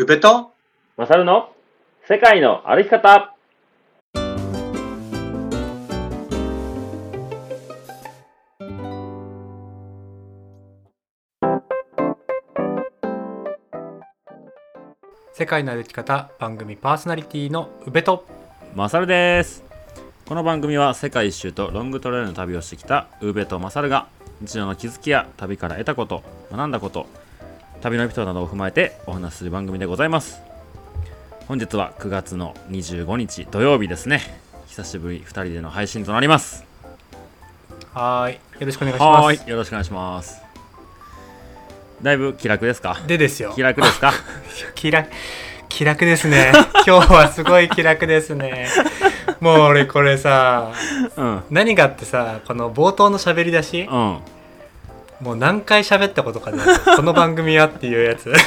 [0.00, 0.52] 宇部と
[0.96, 1.50] マサルの？
[2.06, 3.34] 世界の歩き方。
[15.32, 18.24] 世界の歩き方番組パーソナリティの宇部と
[18.76, 19.64] マサルです。
[20.28, 24.06] この番組は世界一周とロングトレイルの旅をしてきたウーベとマサルが
[24.40, 26.22] 日常の気づきや旅から得たこと
[26.52, 27.08] 学んだこと
[27.80, 30.40] 旅のエピソードなどを踏まえてお話しする番組でございます。
[31.46, 34.20] 本日は9月の25日土曜日ですね。
[34.66, 36.64] 久しぶり2人での配信となります。
[37.94, 38.34] はーい。
[38.34, 39.50] よろしくお願いしまはすーい。
[39.50, 40.42] よろしくお願いします。
[42.02, 42.96] だいぶ気楽ですか？
[43.06, 43.52] でですよ。
[43.54, 44.12] 気楽ですか？
[44.74, 45.10] 気楽
[45.68, 46.52] 気楽ですね。
[46.86, 48.68] 今日はすごい気楽ですね。
[49.40, 50.72] もう俺これさ
[51.16, 51.42] うん。
[51.50, 53.82] 何があってさこの冒頭の喋り出し？
[53.90, 54.18] うん
[55.20, 56.58] もう何回喋ったことかで
[56.96, 58.32] この番組はっていうやつ、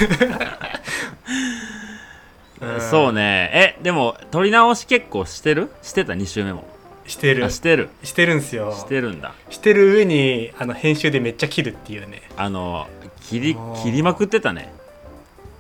[2.62, 2.82] うん。
[2.82, 3.52] そうね。
[3.54, 5.70] えでも撮り直し結構してる？
[5.82, 6.66] してた？2週目も。
[7.08, 7.44] してる。
[7.46, 7.90] あしてる。
[8.04, 8.74] してるんすよ。
[8.74, 9.34] してるんだ。
[9.50, 12.22] してる上にあの編集でめっちゃ切るっていうね。
[12.38, 12.88] あの
[13.22, 14.74] 切り切りまくってたね。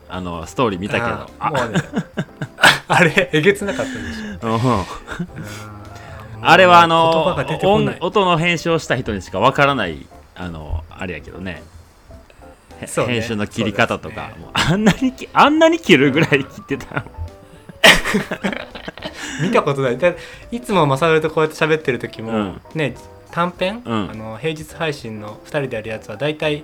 [0.07, 1.07] あのストーリー見たけど。
[1.39, 1.81] あーもうね。
[2.87, 4.85] あれえげつなかったでしょ。
[6.41, 7.35] あれはあの
[7.99, 10.07] 音の編集をした人にしかわからない
[10.41, 11.61] あのあれやけどね。
[12.81, 13.13] へそうね。
[13.13, 14.45] 編集の切り方とか、そうですね。
[14.45, 17.05] もうあんなにき あんなに切るぐらい切ってた
[19.43, 19.99] 見たことない。
[19.99, 20.13] だ
[20.51, 22.61] いつもマサルとこうやって喋ってる時も、うん。
[22.73, 22.95] ね
[23.29, 24.09] 短編、うん。
[24.09, 26.63] あの平日配信の2人でやるやつは大体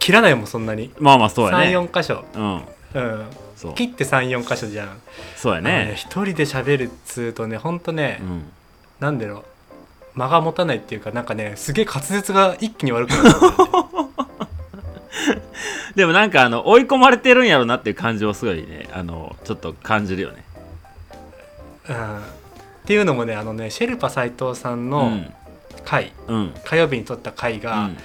[0.00, 1.76] 切らないもんそんなに、まあまあそうやね。
[1.76, 2.62] 34箇所、うん。
[2.94, 3.74] うん、そう。
[3.74, 5.00] 切って34箇所じゃん。
[5.36, 8.50] そうやあのねね一人で喋るっつうとねほんとね、うん。
[8.98, 9.44] なんだろう
[10.20, 13.30] 間が持たないっていうかなんかねすげえ滑舌が一気に悪くなる
[15.96, 18.88] でもなんかあの追い込まれてるんやろなっていう感じをすごいね。
[18.92, 20.44] あのちょっと感じるよね。
[21.88, 22.20] うん、っ
[22.86, 25.34] ていうのもねあのねシェルパ斎藤さんうのん。
[25.84, 26.54] 回、うん。
[26.64, 27.96] 火曜日に撮った回が、うん。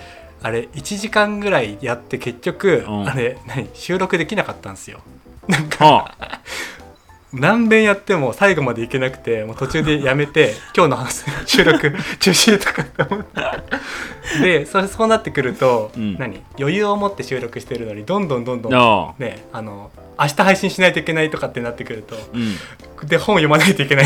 [0.41, 3.07] あれ1時間ぐらいやって結局、うん。
[3.07, 5.01] あれ何収録できなかったんですよ。
[5.47, 6.41] なんかはあ
[7.35, 13.41] 何遍やっても最後までいけなくてもう途中でやめて 今日の話収録 中止とかって思って。
[14.41, 16.17] でそれそうなってくると、うん。
[16.17, 16.41] 何？
[16.59, 23.07] 余裕を持って収録してるのにどんどんどんどんねあの明日配信しないといけないとかってなってくるとうん。
[23.07, 24.05] で本読まないといけない。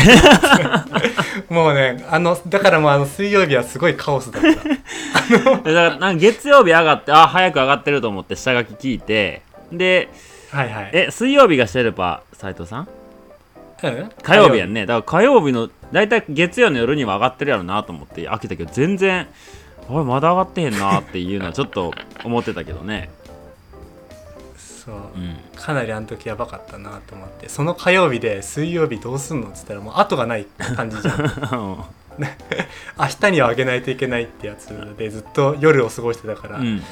[1.48, 4.48] もうねあのだからもうあの水曜日はすごいカオスだった。
[4.48, 9.42] でだからなんか月曜日上がってあ早く上がってると思って下書き聞いて
[9.72, 10.08] で
[10.50, 10.90] はいはい。
[10.92, 12.88] え水曜日がシェルパ斉藤さん？
[14.22, 14.86] 火曜日やんね。
[14.86, 19.28] だから火曜日の大体月曜の夜には上がってるやろなと思って開けたけど全然
[19.88, 21.92] あれまだ上がってへんなっていうのはちょっと
[22.24, 23.10] 思ってたけどね。
[24.56, 24.94] そう。
[24.94, 25.36] うん。
[25.56, 27.48] かなりあの時やばかったなと思って。
[27.48, 30.46] その火曜日で水曜日どうすんのっつったらもう後がない
[30.76, 31.84] 感じじゃん。
[32.98, 36.82] 明日にはあげないといけないってやつでずっと夜を過ごしてたから、いうん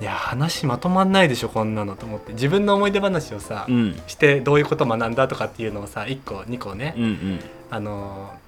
[0.00, 2.32] や話まとまんないでしょこんなのと思って。
[2.32, 4.02] 自分の思い出話をさ、うん。
[4.06, 7.40] してどういうこと学んだとかっていうのをさ1個2個ね、うんうん。
[7.70, 8.44] あのー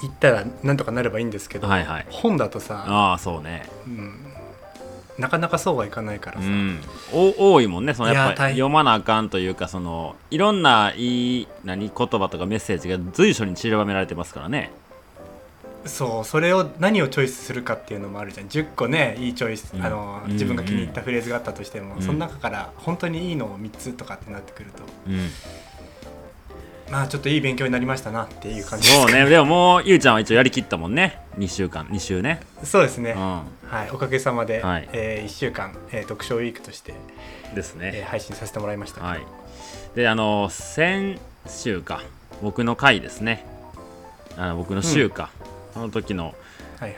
[0.00, 2.06] 言ったらなんとかなればいいんですけど、はいはい。
[2.10, 3.68] 本だとさ、ああそうね。
[3.86, 4.14] うん
[5.18, 6.80] なかなかそうはいかないからさ、うん。
[7.12, 8.54] お多いもんねそのやっぱり。
[8.54, 14.72] 読まなあかんというかそのいろんないい何言葉とかメッセージが随所に散りばめられてますからね
[15.84, 18.46] そうそれを何をチョイスするかっていうのもあるじゃん。
[18.46, 19.84] 10個ねいいチョイス、うん。
[19.84, 20.32] あのうん。
[20.32, 22.02] 自分が気に入ったフレーズがあったとしても、うん。
[22.02, 24.82] その中から本当にいいのを3つとかってなってくると。
[25.08, 25.30] うん。
[26.90, 29.28] まあちょっといい勉強になりましたなっていう感じですかそうね。
[29.28, 31.20] でももうゆうちゃんは一応やりきったもんね。
[31.38, 31.86] 2週間。
[31.86, 32.40] 2週ね。
[32.62, 34.88] そうですね、うはい、おかげさまで、はい。
[34.92, 39.02] え1週間、えー読書ウィークとして、んですえーね配信させてもらいました。
[39.02, 39.26] はい。
[39.96, 42.02] であの先週か。
[42.42, 43.46] 僕の回ですね。
[44.36, 45.30] あの僕の週か、
[45.72, 46.34] その時の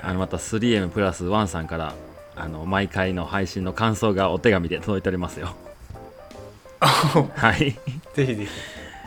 [0.03, 1.95] あのまた 3M プラス1さんから
[2.37, 5.55] あの毎回の配信の感想がお手紙で届いておりますよ。
[6.81, 7.77] はい。
[8.15, 8.49] ぜひぜひ。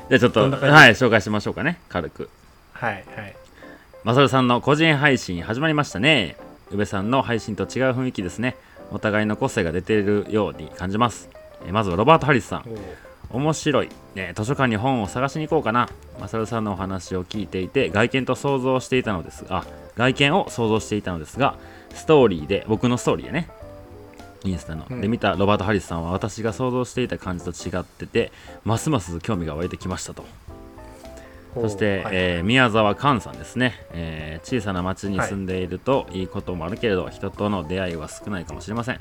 [0.09, 2.29] じゃあちょっとはい紹介しましょうかね軽く。
[2.73, 3.35] はいはい。
[4.03, 6.37] マサルさんの個人配信始まりましたね。
[6.71, 8.55] 宇部さんの配信と違う雰囲気ですね。
[8.91, 11.29] お互いの個性が出ているように感じます。
[11.65, 12.65] えまずはロバート・ハリスさん
[13.29, 15.89] 面白い、ね、図書館に本を探しに行こうかな。
[16.19, 19.65] マサルさんのお話を聞いていて外見と想像していたのですが
[19.95, 21.55] 外見を想像していたのですが
[21.93, 23.49] ストーリーで僕のストーリーでね。
[24.43, 28.31] インスタの、うんで見たロバート・ハリスさんは私が想像していた感じと違ってて
[28.63, 30.25] ますます興味が湧いてきましたと。
[31.55, 32.15] そして、はい。
[32.15, 38.99] えー宮沢寛さんですね、えー小さな町に住んでいるといいこともあるけれど、人との出会いは少ないかもしれません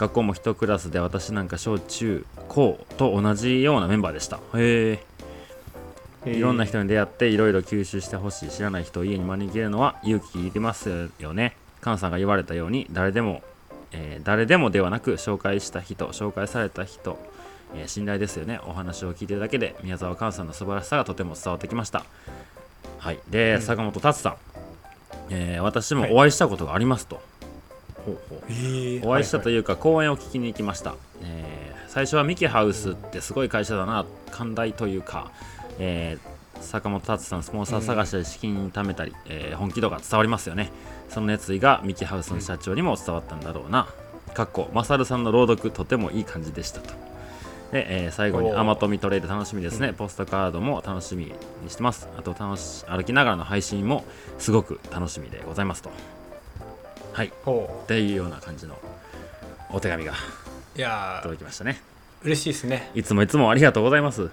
[0.00, 4.40] 学校も一クラスで私なんか小中高と同じようなメンバーでした。
[4.54, 4.98] へ
[6.24, 11.54] えいろんな人に出会っていろいろ吸収してほしい知らない人を家に招けるのは勇気いりますよね。
[11.82, 13.42] 菅さんが言われたように誰でも、
[13.92, 17.18] えー誰でもではなく紹介した人紹介された人、
[17.74, 18.58] えー信頼ですよね。
[18.66, 22.06] お話を聞いてるだけで宮沢菅さんの素晴らしさがとても伝わってきました。
[22.96, 23.18] はい。
[23.28, 23.60] で、うん。
[23.60, 24.36] 坂本達さん、
[25.28, 27.20] えー私もお会いしたことがありますと、
[28.04, 28.38] ほうほう。
[28.48, 29.58] えーお会いしたとう、い。
[29.58, 35.32] うか講演を聞きに行きました、えー最初はミキハウスってすごい会社だな寛大というか、
[35.78, 40.70] えー坂本達さんスポンサー探しで資金貯めたり、えー本気度が伝わりますよね。
[41.08, 43.88] その熱意がミキハウスの社長にも伝わったんだろうな、
[44.34, 46.90] かっこマサルさんの朗読とてもいい感じでしたと。
[47.72, 52.08] で、えー最後にアマトミトレイル楽しみですね、ポストカードも楽しみにしてます。
[52.16, 54.04] あと楽し歩きながらの配信も
[54.38, 55.90] すごく楽しみでございますと
[57.20, 57.32] はい。
[57.44, 58.78] ほっていうような感じの
[59.70, 61.82] お手紙がういやー届きましたね。
[62.22, 62.90] 嬉しいですね。
[62.94, 64.30] いつもいつもありがとうございます。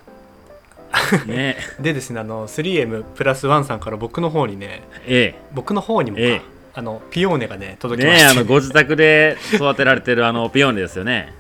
[1.27, 1.57] ね。
[1.81, 6.41] でですねあの 3M プラス1さんから僕の方にねえ僕の方にもか、ええ。
[6.75, 11.33] あのピオーネがねえ届きました、ねえあのご自宅で育てられてるあのピオーネですよね。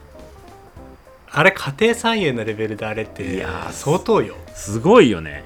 [1.31, 4.35] あれ家庭菜園のレベルであれっていやー相当よ。
[4.53, 5.45] すごいよね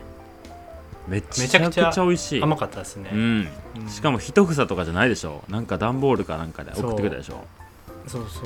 [1.07, 2.43] めちゃくちゃ美味しい。
[2.43, 3.47] 甘かったですね、うん。
[3.77, 3.89] うん。
[3.89, 5.43] しかも一房とかじゃないでしょ。
[5.49, 7.43] なんか段ボールかなんかで送ってくれたでしょ。
[8.07, 8.43] そうそう。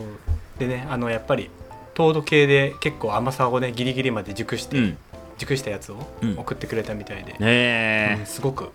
[0.60, 1.50] でねあのやっぱり
[1.94, 4.98] 糖度計で結構甘さをねギリギリまで熟して、うん。
[5.38, 6.40] 熟したやつをうん。
[6.40, 8.18] 送ってくれたみたいで、ねえ。
[8.19, 8.72] うんすごく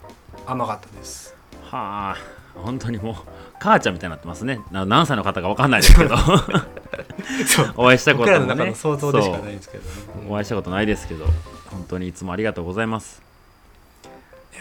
[0.46, 1.34] 甘かったです。
[1.64, 2.16] はあ。
[2.54, 3.14] 本当にもう
[3.60, 4.60] 母ちゃんみたいになってますね。
[4.70, 6.16] な何歳の方か分かんないですけど。
[7.76, 8.38] お会いしたこともね。
[8.38, 9.84] 僕らの中の想像でしかないんですけど、
[10.28, 11.26] お会いしたことないですけど。
[11.70, 13.22] 本当にいつもありがとうございます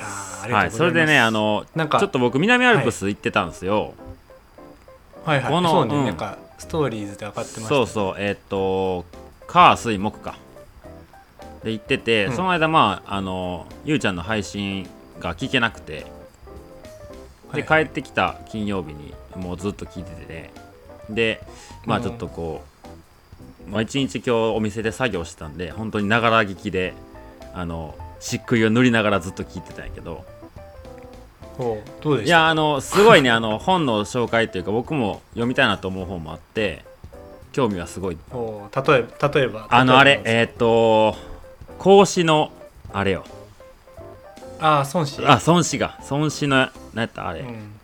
[0.04, 0.72] はい。
[0.72, 3.94] それでねあのなんかちょっと僕南アルプス行ってたんですよ、
[5.26, 5.52] はいはい。
[5.52, 6.06] このそうね、うん。
[6.06, 8.16] なんかストーリーズで上がってましたそうそう。
[8.18, 9.06] えーっと
[9.48, 10.38] 火水木か。
[11.64, 12.36] で行ってて、うん。
[12.36, 14.88] その間まああのゆうちゃんの配信
[15.20, 16.06] が聞けなくて。
[17.54, 17.86] で、はい。
[17.86, 20.52] 帰ってきた金曜日にもうずっと聞いててね。
[21.10, 21.42] で
[21.86, 22.04] まあうん。
[22.04, 22.64] ちょっとこ
[23.68, 26.94] う、まあ、一日今日お店で作業してたんで本当にながら聞きで
[27.54, 30.26] あの漆喰を塗りながらずっと聞いてたんやけど。
[32.02, 32.36] どうでいした？
[32.38, 36.86] やあのすごいねあの 本の紹介というか僕も読みたいなと思う本もあって
[37.52, 38.18] 興味はすごい。
[38.32, 39.68] ほう例えば例えば。
[39.70, 41.16] あのあれ例ええーっ、と
[41.78, 42.52] 孔子の
[42.94, 43.24] あれよ。
[44.60, 45.22] ばあ孫子？
[45.26, 45.98] あ孫子が。
[46.10, 46.58] 孫子の
[46.94, 47.28] 何やった？
[47.28, 47.80] あれ、うん。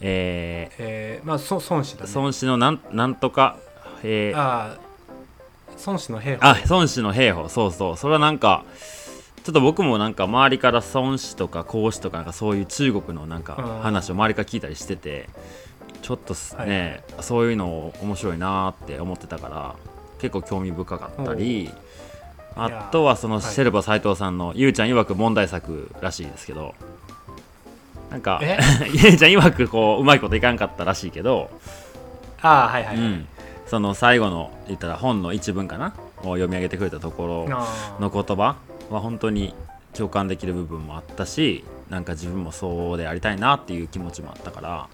[0.00, 2.10] ええー、まあそ孫子だね。
[2.10, 3.56] ー、孫子のなんなんとか
[4.02, 4.76] えー、ああ
[5.86, 6.46] 孫子の兵法。
[6.46, 7.48] あ孫子の兵法。
[7.48, 7.96] そうそう。
[7.96, 8.64] それはなんか
[9.44, 15.28] ちょっと僕もなんか周りから孫子とか孔子とかなんかそういう中国のなんかうん話を周りから聞いたりしてて
[16.00, 19.74] ちょっとすね、そういうの面白いなーって思ってたから
[20.18, 21.70] 結構興味深かったり
[22.56, 23.42] あとはそのはい。
[23.42, 26.74] シェルバ斎藤さんのゆうちゃん曰く問題作らしいですけど
[28.10, 28.58] なんかえ？
[28.92, 31.50] ゆうちゃん曰くこううまいこといかんかったらしいけど
[32.40, 33.04] ああはいはい、はい。
[33.04, 33.28] うん、
[33.66, 35.94] その最後の言ったら本の一文かな？
[36.18, 37.64] を読み上げてくれたところ
[38.00, 38.56] の言葉
[38.90, 39.54] は本当に
[39.92, 44.88] 共感できる部分もあったしなんか自分もそうでありたいなっていう気持ちもあったから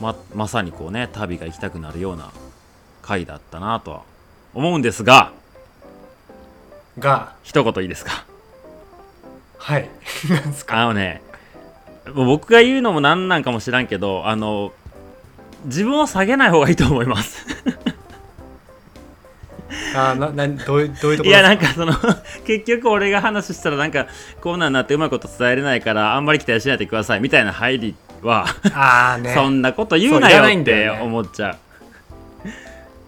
[0.00, 2.30] ままさにこうね旅が行きたくなるような
[3.02, 4.02] 回だったなとは
[4.54, 5.32] 思うんですが
[6.98, 8.24] が一言いいですか？
[9.58, 9.88] はい。
[10.30, 10.80] なんですか？
[10.82, 11.22] あのね
[12.14, 14.72] 僕が言うのもなんなんかもしらんけどあの
[15.64, 17.46] 自分を下げない方がいいと思います
[19.94, 21.92] あーななどういうどういうところいやなんかかその
[22.46, 24.06] 結局俺が話したらなんか
[24.40, 29.32] こうなんなってうまいこと伝えれないからあんまり期待しないでくださいみたいな入りは、ああね。
[29.36, 31.56] そんなこと言うなよって思っちゃう。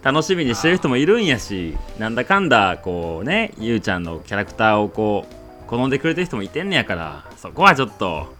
[0.03, 8.33] 楽しみにしてる人もいるんやしなんだかんだこうねゆうちゃんのキャラクターをこう好んでくれてる人もいてんねやからそこはちょっと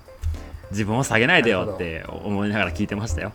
[0.72, 3.34] 自分を下げないでよって思いながら聞いてましたよ。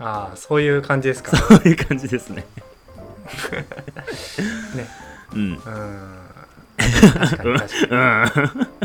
[0.00, 1.36] ああそういう感じですか？
[1.36, 2.44] そういう感じですね
[4.76, 4.88] ね。
[5.34, 5.40] うん。
[5.40, 5.58] うん。
[6.78, 7.58] 確かに。
[7.58, 8.62] 確かに。
[8.62, 8.80] うん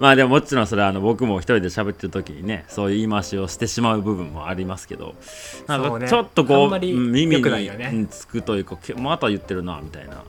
[0.00, 5.14] まあでももちろんそれはあの僕も一人で喋ってる時にねそういう言い回しをしてしまう部分もありますけど
[5.66, 10.24] なんかちょっとこう、あんまりうん耳につくというかけまた言ってるなみたいな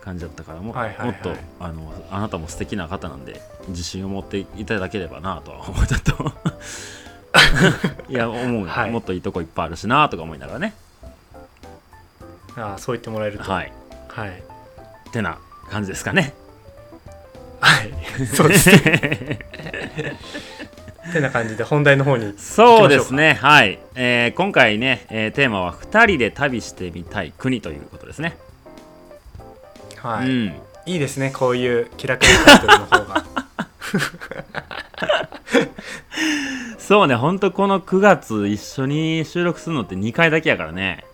[0.00, 1.06] 感じだったからも,、はいはいはい。
[1.08, 6.32] もっとあのあなたも素敵な方なんで自信を持っていただければなとは思いちょっと。
[8.08, 8.92] いや思うよ、はい。
[8.92, 10.72] もっといいとこいっぱいあるしなとか思いながらね
[12.56, 13.50] ああそう言ってもらえると。
[13.50, 13.72] はい。
[14.08, 14.42] はい。
[15.12, 15.38] てな
[15.70, 16.34] 感じですかね。
[17.60, 17.92] はい。
[18.26, 19.40] そうですね。
[21.12, 23.38] てな感じで本題の方にそうですね。
[23.40, 28.36] はい、えー今回ね、えーテーマは2人で旅してみたい国ということですね、
[29.96, 30.54] はい、うん。
[30.86, 31.30] いいですね。
[31.30, 33.24] こういう気楽なタイトルの方が。
[36.78, 37.14] そうね。
[37.14, 41.06] ほんとこの9月一緒に収録するのって2回だけやからね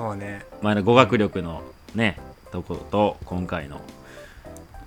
[0.00, 0.46] そうね。
[0.62, 1.60] 前の語学力の
[1.94, 2.18] ね
[2.50, 3.82] とこと今回の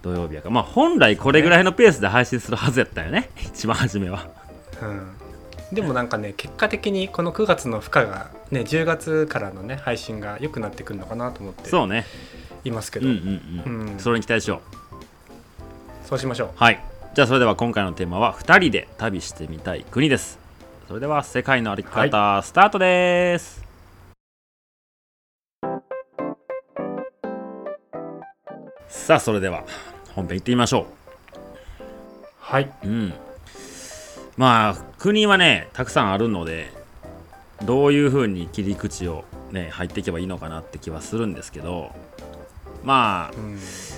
[0.02, 3.30] 土曜日やからまあ本来これぐらいのペースで配信するはずやったよね。
[3.38, 4.28] 一番初めは。
[4.82, 5.12] うん。
[5.72, 12.06] でもなんかね結果的にこの9月の負荷がね10月からのね配信が良くなってくるのかなと思ってそうね。
[12.64, 14.00] いますけど、うんうんうん、うん。
[14.00, 14.62] それに期待しよ
[16.02, 16.08] う。
[16.08, 16.50] そうしましょう。
[16.56, 16.84] はい。
[17.14, 20.40] じゃあそれでは今回のテーマは2人で旅してみたい国です。
[20.88, 23.64] それでは世界の歩き方、スタートです
[29.04, 29.66] さあそれでは
[30.16, 30.88] 本編行ってみましょ
[32.40, 33.14] はい、ううん。
[34.38, 36.72] まあ国はねたくさんあるので
[37.66, 41.94] どういう風に切り口をね入っていけばいいのかなって気はするんですけど
[42.86, 43.56] まあうん、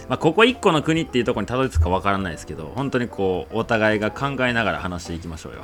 [0.10, 5.60] まあ、ここ1個の国っていうところにたどり着くかわからないですけど本当にこうお互いが考えながら話していきましょうよ。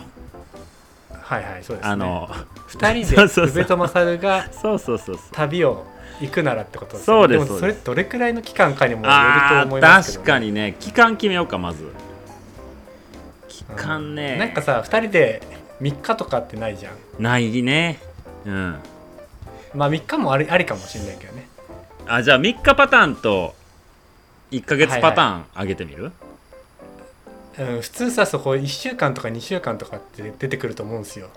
[1.19, 1.91] はいはいそうですね。
[1.91, 2.27] あの
[2.67, 5.25] 2人で宇部と勝がそうそうそうそう。
[5.31, 5.83] 旅を
[6.21, 10.75] 行くならってことですそうですもそれどれくらいの期間かにもよるあと思いますけど、ー確かにね。
[10.79, 11.91] 期間決めようかまず。
[13.47, 14.39] 期間ね、うん。
[14.39, 15.41] なんかさ2人で
[15.81, 16.93] 3日とかってないじゃん。
[17.21, 17.99] ないね。
[18.45, 18.75] うん。
[19.73, 21.47] まあ3日もありありかもしれないけどね。
[22.07, 23.55] あじゃあ3日パターンと
[24.51, 26.11] 1ヶ月パターン上げてみる、
[27.59, 31.29] うん、普通さそこ1週間とか2週間とかって出てくると思うんですよ。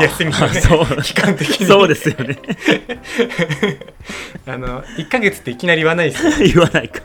[0.00, 0.60] 休みのね
[1.04, 1.66] 期間的に。
[1.66, 2.38] そうですよね。
[4.46, 7.02] あの1ヶ月っていきなり言わないですよ、 言わないか。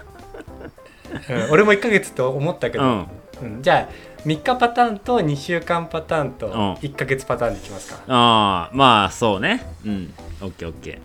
[1.30, 3.08] うん、俺も1ヶ月と思ったけど、うん。
[3.42, 6.74] うんじゃあ3日パターンと2週間パターンとうん。
[6.76, 9.66] 1ヶ月パターンでいきますか、ああまあそうね。
[9.86, 10.14] うん。
[10.42, 11.02] オッケーオッケ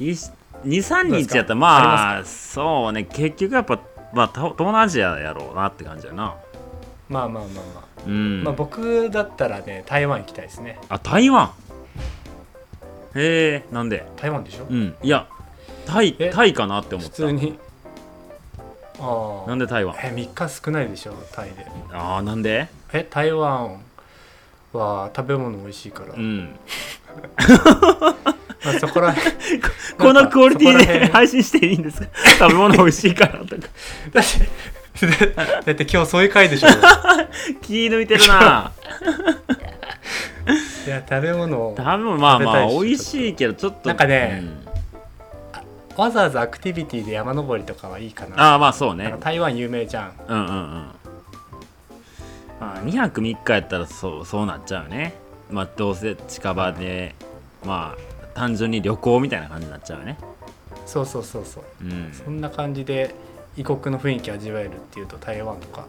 [0.00, 0.32] ー。
[0.64, 1.68] 23どうですか日やったらま
[2.16, 3.04] ああそうね。
[3.04, 3.78] 結局やっぱ
[4.12, 6.34] まあた東南アジアやろうなって感じやな
[7.08, 10.78] まあまあまあまあ、うん、まあ僕だったらね台湾行きたいですね。
[10.88, 11.50] あ台湾？
[13.14, 14.06] へえなんで？
[14.16, 14.66] 台湾でしょ？
[14.68, 14.94] うん。
[15.02, 15.26] いや
[15.86, 16.30] タイえ？
[16.30, 17.10] タイかなって思った。
[17.10, 17.58] 普通に。
[19.00, 19.48] ああ。
[19.48, 19.94] なんで台湾？
[20.02, 21.66] え3日少ないでしょタイで。
[21.92, 22.68] ああなんで？
[22.92, 23.80] え台湾
[24.72, 26.54] は食べ物美味しいから、うん。
[28.64, 29.60] まあ、そこら辺
[29.98, 32.08] このクオリティで配信していいんですか？
[32.38, 33.62] 食べ物美味しいからとか。
[34.12, 34.48] だって
[35.64, 36.68] だって今日そういう回でしょ。
[37.62, 38.72] 気抜いてるな。
[40.86, 43.28] いや食べ物を食べ物まあまあ美味し。
[43.30, 43.88] いけどちょっと。
[43.88, 44.68] なんかねうん。
[45.96, 48.52] わざわざアクティビティで山登りとかはいいかな。
[48.52, 49.14] ああまあそうね。
[49.20, 50.12] 台湾有名じゃん。
[50.28, 50.90] うんうんうん。
[52.60, 55.14] まあ2泊3日やったらそうそうなっちゃうよね。
[55.50, 57.14] まあどうせ近場で
[57.64, 60.18] まあ単純に旅行みたいな感じになっちゃうよね。
[60.86, 61.64] そうそうそうそう。
[61.84, 62.12] うん。
[62.12, 63.14] そんな感じで
[63.58, 65.88] 異国の雰囲気味わえるっていうと台湾とか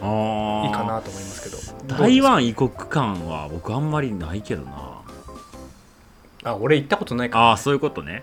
[0.00, 1.96] ああいいかなと思いますけど。
[1.98, 5.02] 台湾異国感は僕あんまりないけどな。
[6.44, 7.38] あ俺行ったことないか。
[7.38, 8.22] らああそういうことね。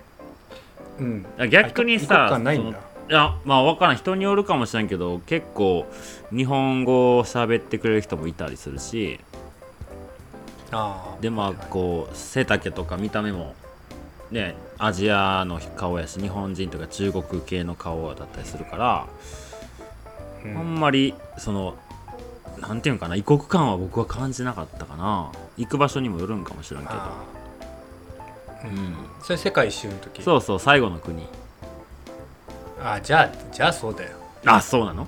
[0.97, 1.25] うん。
[1.49, 2.77] 逆にさないんだ。
[3.09, 5.85] いやまあ分からん人によるかもしれんけど結構
[6.31, 9.19] 日本語を喋ってくれる人もいたりするし。
[10.71, 13.55] ああでまあこう背丈とか見た目も
[14.31, 19.07] ねアジアの顔やし日本人とか中国系の顔だったりするから、
[20.45, 20.57] うん。
[20.57, 21.75] あんまりその
[22.59, 25.31] なんていうんかな異国感は僕は感じなかったかな。
[25.57, 26.99] 行く場所にもよるんかもしれんけど。
[28.65, 28.69] うん。
[28.69, 28.95] うん。
[29.21, 30.21] それ世界一周の時？
[30.21, 31.25] そうそう最後の国。
[32.81, 34.17] あじゃあじゃあそうだよ。
[34.45, 35.03] あそうなの？
[35.03, 35.07] うん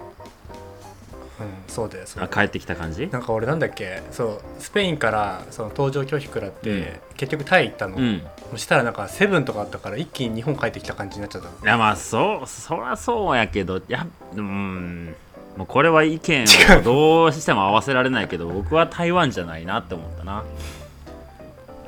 [1.67, 2.29] そうだよそうだよ。
[2.31, 3.07] あ帰ってきた感じ？
[3.07, 4.01] なんか俺なんだっけ？
[4.11, 6.85] そうスペインからその搭乗拒否食らって、うん。
[7.17, 8.21] 結局タイ行ったの、うん
[8.51, 11.55] そしたらなんかセブンとかあったから一気に日本帰ってきた感じになっちゃったの。
[11.63, 14.05] いやまあそうそりゃそうやけどいや
[14.35, 15.15] うん
[15.57, 16.45] もうこれは意見
[16.79, 20.33] をどうしても合わせられないけど僕は台湾じゃないなって思ったな。
[20.33, 20.43] は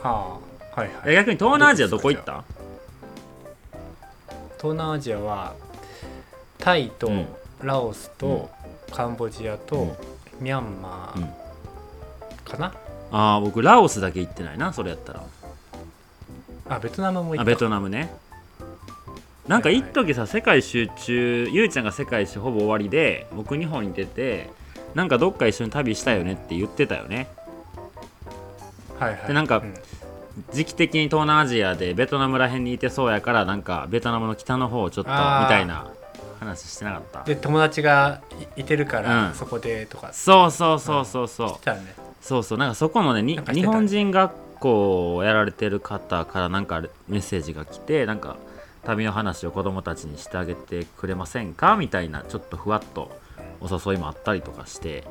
[0.04, 0.90] あはいはい。
[1.08, 2.44] え逆に東南アジアどこ行った？
[4.58, 5.54] 東南アジアは
[6.60, 7.28] タイとうん。
[7.62, 8.50] ラオスと
[8.92, 9.96] カンボジアと
[10.42, 11.24] ミャンマうん。
[11.24, 11.30] ー
[12.44, 12.74] かな、
[13.12, 15.24] ああ僕ラオスだけ行ってないなそれやったら
[16.76, 17.42] あベトナムも行った。
[17.42, 18.14] あベトナムね。
[19.48, 24.50] なんか一時さ世界一周中ゆうちゃんが世界一周ほぼ終わりで僕日本に出て
[24.96, 27.28] なんかどっか一緒に旅したよねって言ってたよね。
[29.00, 29.28] はいはい。
[29.28, 29.74] でなんかうん。
[30.52, 35.48] 時期的に東南アジアでベトナムら辺にいてそうやからなんかベトナムの北の方をちょっとみあー。
[35.48, 35.92] たいな
[36.40, 37.24] 話してなかった。
[37.24, 38.22] で友達が
[38.56, 39.34] いいてるから、うん。
[39.36, 40.12] そこでとか。
[40.12, 41.94] そうそうそうそうそう、してたね。
[42.22, 42.58] そうそう。
[42.58, 44.32] なんかそこのねになんかしてた日本人学
[44.64, 48.38] 校をやられてる方からなんかメッセージが来てなんか
[48.84, 53.12] 旅の話を子供たちにしてあげてくれませんかみたいなちょっとふわっと
[53.60, 55.04] お誘いもあったりとかして、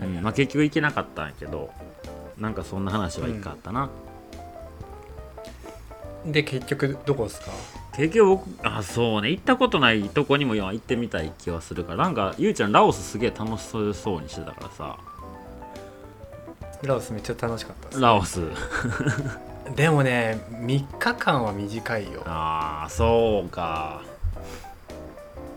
[0.00, 0.22] うん。
[0.22, 1.70] まあ、結局行けなかったんやけど
[2.38, 3.88] なんかそんな話は一回あったな、
[6.26, 7.52] で結局どこですか？
[7.96, 9.30] 結局僕あそうね。
[9.30, 14.98] 行ったことないとこにも今行ってみたい気はするからなんかゆうちゃんラオスすげえ楽しそうにしてたからさ
[16.86, 18.40] ラオスめっちゃ楽しかったですラオス。
[19.76, 22.22] でもね3日間は短いよ。
[22.26, 24.02] ああそうか。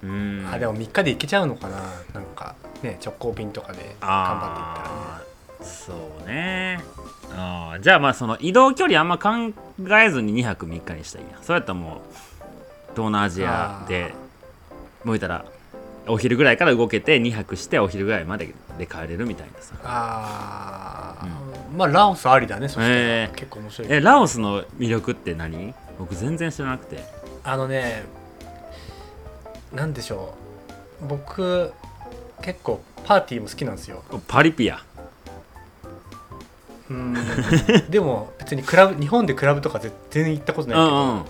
[0.01, 0.47] うん。
[0.51, 1.77] あでも3日で行けちゃうのかな。
[2.13, 5.25] なんかね直行便とかで頑張っていったらね
[5.63, 5.93] そ
[6.23, 6.83] うね。
[7.35, 9.29] あーじゃあまあその移動距離あんま考
[10.01, 11.99] えずに2泊3日にしたらいいやそうやったらもう
[12.95, 14.13] 東南アジアで
[15.03, 15.45] もう言ったら
[16.09, 19.75] お昼ぐらいから動けて2泊してお昼ぐらいまでで帰れるみたいなさ。
[19.83, 23.35] あー、まあラオスありだねそしたら、えー。
[23.35, 23.87] 結構面白い。
[23.91, 25.73] えラオスの魅力って何？
[25.99, 27.03] 僕全然知らなくて。
[27.43, 28.03] あのね
[29.73, 30.33] なんでしょ
[31.01, 31.07] う。
[31.07, 31.73] 僕
[32.41, 34.03] 結構パーティーも好きなんですよ。
[34.27, 34.81] パリピア
[36.89, 37.89] うーん。
[37.89, 41.25] でも別にクラブ日本でクラブとか全然行ったことうないけど、んうん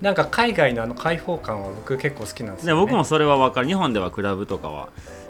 [0.00, 3.66] なんか海外のあの開放感は僕結構好きなんですよ、ね、で僕もそれは分かる。
[3.66, 4.88] 日本ではクラブとかは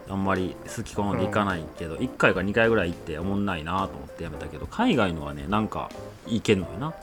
[0.09, 5.89] あんまり好き好んで行かないけど、1回か2回ぐらい行っておもんないなと思ってやめたけど海外のはねなんか
[6.27, 6.93] いけんのよな。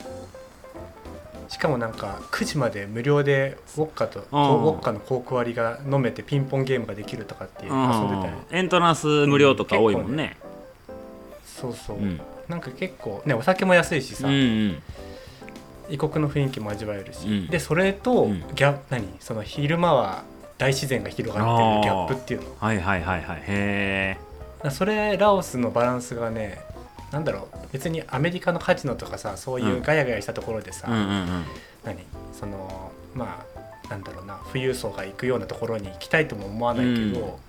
[1.49, 4.39] しかもなんか9時まで無料でウォッカと、ウうん。
[4.39, 10.35] ォッカのコーク割りが飲めてピンポンゲームができるとかっていう遊んでたり、エントランス無料とか多いもんね。
[11.45, 12.19] そうそう、うん。
[12.49, 14.83] なんか結構ねお酒も安いしさ、うんうん
[15.89, 17.47] 異国の雰囲気も味わえるし、うん。
[17.47, 18.39] でそれとうん。
[18.55, 19.07] ギャ、何？
[19.19, 20.23] その昼間は
[20.57, 22.55] 大自然が広がってるギャップっていうの。
[22.59, 23.43] はいはいはいはい。
[23.47, 24.17] へ
[24.71, 26.59] それラオスのバランスがね
[27.11, 27.57] なんだろう。
[27.71, 31.45] 別にアメリカのカジノとかさそういうガヤガヤしたところでさ、えうんうんうん。
[31.83, 31.97] 何？
[32.33, 33.45] そのま
[33.85, 34.39] あなんだろうな。
[34.47, 37.39] 富裕層が行くようなところに行きたいとも思わないけど、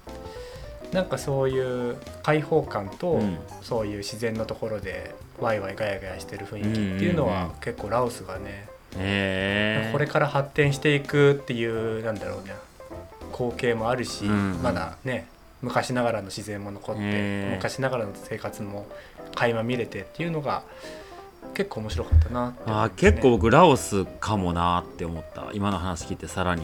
[0.92, 3.38] なんかそういう開放感と、うん。
[3.62, 7.48] そういう自然のところでワイワイガヤガヤしてる雰囲気っていうのうんうんうん。
[7.48, 9.92] は結構ラオスがね、へえ。
[9.92, 12.54] これから発展していくっていうなんだろうね
[13.32, 14.62] 光景もあるし、うんうん。
[14.62, 15.28] まだね
[15.60, 18.86] 昔ながらの自然も残って、へー昔ながらの生活も
[19.34, 20.62] 垣間見れてっていうのが
[21.54, 25.50] 結構面白かったなって思いあ結構僕ラオスかもなって思った。
[25.52, 26.62] 今の話聞いてさらに。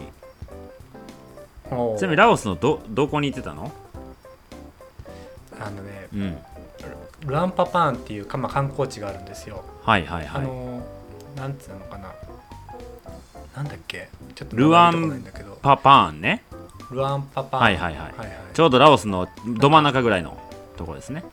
[1.69, 3.71] ちなみにラオスのどどこに行ってたの？
[5.59, 6.37] あのねうん。
[7.27, 10.41] ルアンパパーンっていうか、まあ、観光地があるんですよ、はいはいはい。
[10.43, 10.83] あの
[11.35, 12.13] なんつうのかな。
[13.55, 14.09] なんだっけ。
[14.35, 15.23] ちょっとルアン
[15.61, 16.43] パパーンね。
[16.91, 17.63] ルアンパパーン。
[17.63, 18.01] はいはいはい。
[18.01, 18.29] はいはい。
[18.53, 20.37] ちょうどラオスのど真ん中ぐらいの
[20.77, 21.23] ところですね。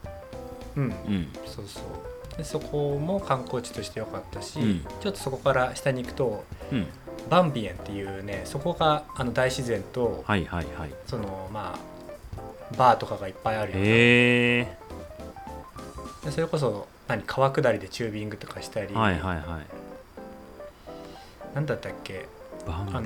[0.77, 0.85] うん。
[0.85, 1.29] うん。
[1.47, 2.37] そうそう。
[2.37, 4.81] でそこも観光地として良かったし、うん。
[5.01, 6.87] ちょっとそこから下に行くとうん。
[7.31, 10.91] バンビエンっていうねそこがあの大自然とはいはいはい。
[11.07, 11.92] そのまあ
[12.77, 14.79] バーとかがいっぱいあるようなへえ
[16.25, 19.47] でそれこそ何川下りでチュービングとかしたり、はいはいはい。
[21.55, 22.27] なんだったっけ？
[22.67, 23.03] あの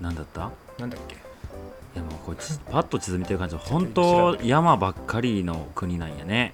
[0.00, 0.40] なんだった？
[0.42, 1.14] ーなんだっけ？
[1.14, 1.18] い
[1.96, 6.52] やもうこれちパッと地図見てる感じ本当山ばっかりの国なんやね。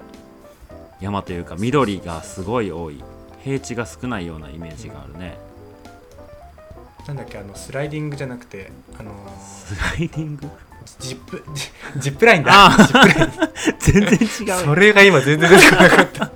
[1.01, 3.03] 山というか緑がすごい多い。
[3.45, 5.39] 平地が少ないようなイメージがあるね、
[7.09, 10.47] なんだっけあのスライディングじゃなくてあのースライディング？
[10.99, 11.65] ジップジ
[12.01, 12.67] ジップラインだ。
[12.67, 13.33] あジップライン。
[13.81, 16.31] 全然違うそれが今全然出てこなかった。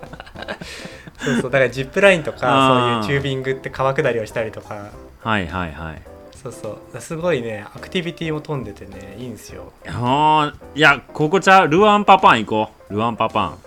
[1.18, 4.90] そうそうだからジップラインとかそういうチュービングって川下りをしたりとか。
[5.22, 6.02] はいはいはい。
[6.42, 7.00] そうそう。
[7.00, 9.72] すごいねアクティビティも飛んでてねいいんですよ。
[9.86, 10.78] あー。
[10.78, 11.68] いやここちゃう？
[11.68, 12.94] ルアンパパン行こう。
[12.94, 13.58] ルアンパパン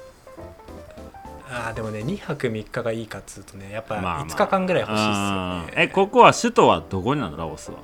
[1.58, 4.26] あーでもね2泊3日がいいかっつうとねやっぱまあまあ。
[4.26, 7.78] 5日間ぐらい欲しいっすよあね、ーえここは首都はどこになのラオスは？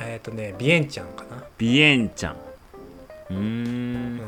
[0.00, 1.44] えっ、とねビエンチャンかな。
[1.58, 2.36] ビエンチャン。
[3.30, 4.16] うーうん。
[4.16, 4.20] ん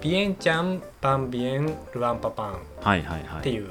[0.00, 2.58] ビエンチャンバンビエンルアンパパン。
[2.82, 3.40] はいはいはい。
[3.40, 3.70] っていう。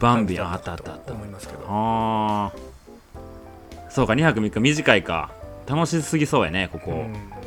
[0.00, 0.72] バンビあ感じだった。
[0.72, 1.64] あったあったと思いますけど。
[1.68, 3.90] あー。
[3.90, 5.30] そうか2泊3日短いか。
[5.66, 7.37] 楽しすぎそうやねここ、うん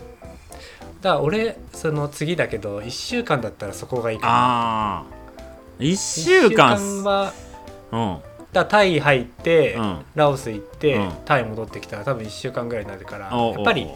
[1.01, 4.33] だから俺その次だけど1週間だったらそこがいいかな。
[4.33, 5.03] ああ
[5.79, 7.33] 1 1週間は
[7.91, 8.17] うん。
[8.53, 10.05] だタイ入って、うん。
[10.13, 11.11] ラオス行って、うん。
[11.25, 13.87] タイ戻ってきたら多分1週間ぐらいになるからやっぱり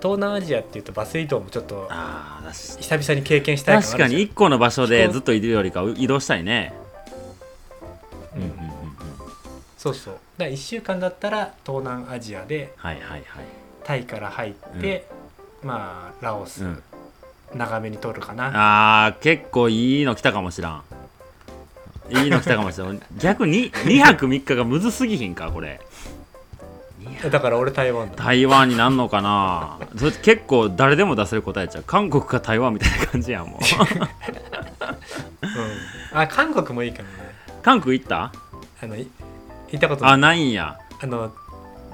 [0.00, 1.88] 東南アジアっていうとバス移動もちょっと
[2.52, 6.74] 久々に経験したい確かに1個の場所でずっといるよりか移動したいね。
[9.78, 10.14] そうそう。
[10.38, 13.24] だから1週間だったら東南アジアではいはいはい。
[13.82, 15.06] タイから入って、
[15.64, 16.82] まあラオス、うん。
[17.54, 19.06] 長めに取るかな。
[19.06, 20.82] あー結構いいの来たかもしらん。
[22.10, 23.00] いいの来たかもしれん。
[23.18, 25.80] 逆に2泊3日がむずすぎひんかこれ。
[27.30, 28.16] だから俺台湾だ。
[28.24, 29.78] 台湾になんのかな。
[29.96, 31.84] それ結構誰でも出せる答えちゃう。
[31.86, 33.60] 韓国か台湾みたいな感じやんもう。
[36.12, 37.14] うん、あ韓国もいいかもね。
[37.62, 38.32] 韓国行った？
[38.82, 39.06] あのい
[39.70, 40.12] 行ったことない。
[40.12, 40.76] あないんや。
[41.00, 41.32] あの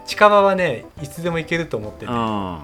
[0.07, 2.59] 近場はねいつでも行けると思ってて、うん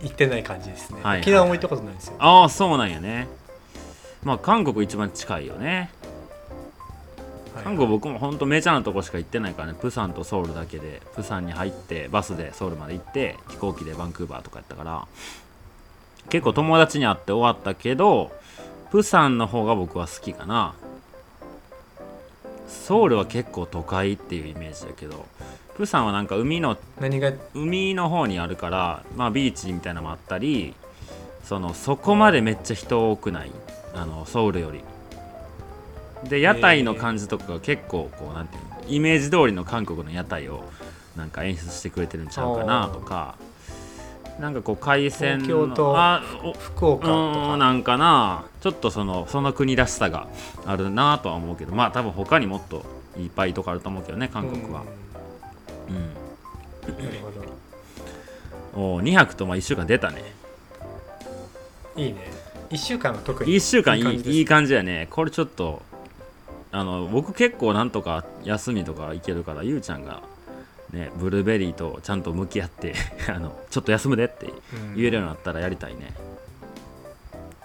[0.00, 2.14] 行ってない感じですね、はいはい沖縄も行ったことないんですよ。
[2.18, 3.28] あーそうなんやね。
[4.22, 5.90] まあ韓国一番近いよね。
[7.54, 9.74] はい韓国僕もほんとメジャーなとこしか行ってないからね。
[9.80, 15.06] プサンとソウルだけでプサンに入ってバスでソウルまで行って飛行機でバンクーバーとかやったから。
[16.30, 18.30] 結構友達に会って終わったけど
[18.90, 20.74] プサンの方が僕は好きかな。
[22.68, 25.24] ソウルは結構都会っていうイメージだけど
[25.78, 27.32] プサンはなんか海の何が？
[27.54, 30.74] 海の方にあるから、まあ、ビーチみたいなのもあったり
[31.44, 33.52] そのそこまでめっちゃ人多くない
[33.94, 34.80] あのソウルより。
[36.28, 40.64] で屋台の感じとかが結構こうなんていうのイメージ通りの韓国の屋台を
[41.16, 43.36] なんか演出してくれてるんちゃうかなとか
[44.40, 50.26] なんかこう海鮮のあお福岡となんかなちょっとそのその国らしさが
[50.66, 52.84] あるなとは思うけどまあ多分他にもっと
[53.16, 54.86] いっぱいとかあると思うけどね韓国は、うん、
[55.88, 56.94] うん。
[57.04, 57.30] なるほ
[58.80, 58.96] ど。
[58.96, 60.22] お2泊とまあ1週間出たね。
[61.96, 62.30] いいね。
[62.70, 65.08] 1週間は特に1週間いいいい感じやね。
[65.10, 65.82] これちょっと
[66.70, 70.22] あの僕結構なんとか休みとか行けるからゆうちゃんが
[70.92, 72.94] ねブルーベリーとちゃんと向き合って
[73.28, 74.94] あのちょっと休むでってうん。
[74.96, 76.12] 言えるようになったらやりたいね、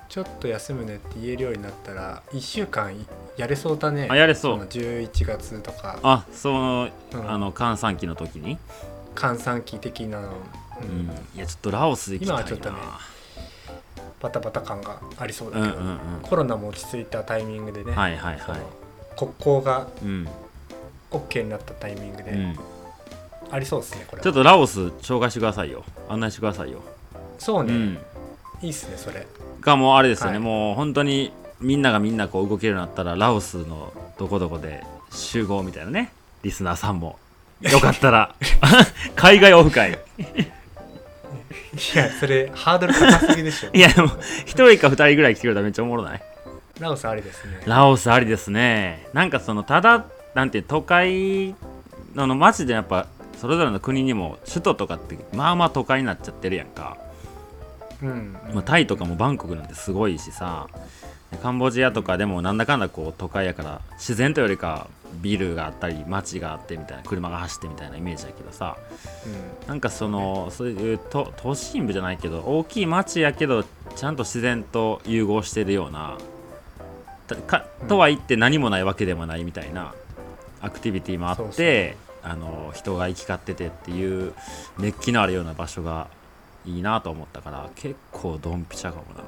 [0.10, 2.94] ちょっと休むねって言えるようになったら1週間
[3.38, 4.08] やれそうだね。
[4.10, 4.58] あやれそう。
[4.58, 6.00] の11月とか。
[6.04, 7.32] あその,、うん。
[7.32, 8.58] あの閑散期の時に、
[9.16, 10.32] 閑散期的なの、う
[10.84, 11.08] うん。
[11.08, 12.42] ん、いやちょっとラオス行きたいな。
[12.42, 12.78] 今はちょっとね
[14.22, 15.98] バタバタ感がありそうだけど、うんうんうん。
[16.22, 18.60] コロナも落ち着いたタイミングでね、はいはいはい。
[19.18, 20.28] 国交がうん。
[21.12, 22.60] OK になったタイミングで、うん。
[23.52, 24.24] ありそうですねこれは。
[24.24, 25.84] ちょっとラオス紹介してくださいよ。
[26.10, 26.80] 案内してくださいよ、
[27.38, 27.98] そうね、うん。
[28.62, 29.28] いいっすねそれ。
[29.62, 30.40] がもうあれですよね、はい。
[30.40, 36.12] もう本当にみんながみんなこう動けるようになったらラオスのどこどこで集合みたいなね。
[36.44, 37.18] リスナーさんも。
[37.62, 38.36] よかったら。
[39.16, 40.00] 海外オフ会。
[41.74, 43.70] いやそれハードル高すぎでしょ。
[43.74, 44.10] いやでも
[44.46, 46.22] 一人か二人ぐらい来てくれたらめっちゃおもろない。
[46.80, 47.62] ラオスありですね。
[47.66, 49.08] ラオスありですね。
[49.14, 51.56] なんかそのただなんて都会
[52.16, 53.08] のの街でやっぱ
[53.40, 56.98] それぞれの国にも首都とかってまあまあ都会になっちゃってるやんか、
[58.02, 60.68] うん、まあ、タイとかもバンコクなんてすごいしさ
[61.42, 64.88] カンボジアとかでもなんだかんだこう都会やから自然というよりか
[65.22, 68.78] ビルがあったり街があってみたいな車が走ってみたいなイメージだけどさ
[69.68, 73.64] なんかそのそういう都都心部じゃないけど大きい街やけど
[73.96, 76.18] ちゃんと自然と融合してるような
[77.88, 79.94] とは言って何もないわけでもないみたいな
[80.62, 84.34] アクティビティもあってそうそうあの人が行き交っててっていう
[84.80, 86.08] 熱気のあるような場所が
[86.66, 89.24] いいなと思ったから結構ドンピシャかもな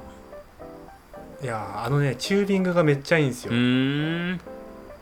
[1.45, 4.41] いやーあのねチュービングがめっちゃいいんですよ、うーん。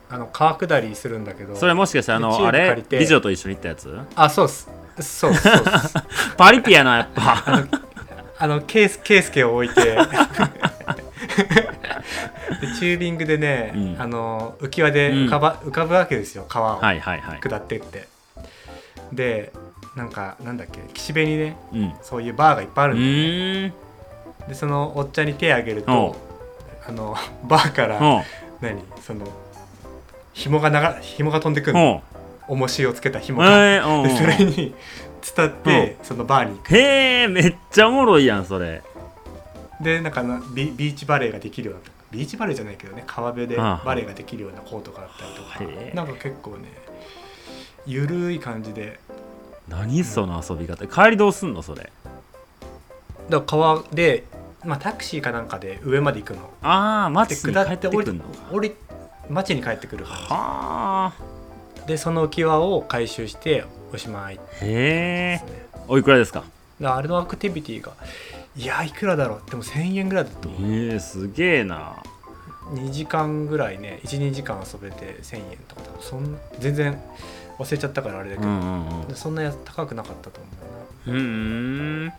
[0.09, 1.55] あの川下りするんだけど。
[1.55, 2.83] それもしかしてあのあれ？
[2.89, 3.97] 美女と一緒に行ったやつ？
[4.13, 4.69] あそうっす。
[4.99, 5.41] そうっす。
[5.41, 5.49] そ
[6.35, 7.63] パリピやなやっぱ。
[8.39, 9.81] あのケースケースケを置いて。
[9.81, 9.95] で
[12.77, 13.95] チュービングでね、うん。
[14.01, 16.79] あの浮き輪で浮かば、浮かぶわけですよ川を。
[16.81, 17.39] はいはいはい。
[17.39, 18.09] 下ってって、
[19.13, 19.53] で
[19.95, 21.83] なんかなんだっけ岸辺にねうん。
[21.85, 23.73] うそういうバーがいっぱいあるんで,、ーん。
[24.49, 26.32] でそのおっちゃんに手あげると
[26.87, 28.21] あの バーからほ
[28.61, 28.81] 何？
[29.01, 29.25] その
[30.33, 32.03] 紐が長紐が飛んでくうるの
[32.47, 34.03] ほ重しをつけたう紐が、えーうん。
[34.03, 34.75] うんでそれに
[35.35, 36.75] 伝ってそのバーに行く。
[36.75, 38.81] へえめっちゃおもろいやんそれ。
[39.79, 46.69] でなんかビビーチバレーができるようなビーチバレーじゃないけどね川辺でバレーができるようなコートがあったりとか、へえなんか結構ね
[47.85, 48.99] ゆるい感じで。
[49.67, 50.85] 何その遊び方。
[50.87, 51.83] 帰りどうすんのそれ。
[51.83, 51.91] だか
[53.29, 54.25] ら川で、
[54.65, 56.49] まあ、タクシーかなんかで上まで行くの。
[56.61, 58.21] ああで街に帰ってく降り
[58.51, 58.75] 降り
[59.29, 61.13] 町に帰ってくる感はあ。
[61.81, 64.35] じでその浮き輪を回収しておしまい。
[64.35, 65.41] でへえ
[65.87, 66.43] おいくらですか？
[66.83, 67.93] あれのアクティビティが
[68.55, 69.49] いやいくらだろう。
[69.49, 70.71] でも1000円ぐらいだと思う。
[70.73, 71.95] へえすげえな。
[72.71, 76.97] 2時間ぐらいね12時間遊べて1000円とかだそん全然
[77.59, 79.07] 忘れちゃったからあれだけど、うんうんうん。
[79.09, 80.39] でそんなや高くなかったと
[81.05, 82.13] 思うーん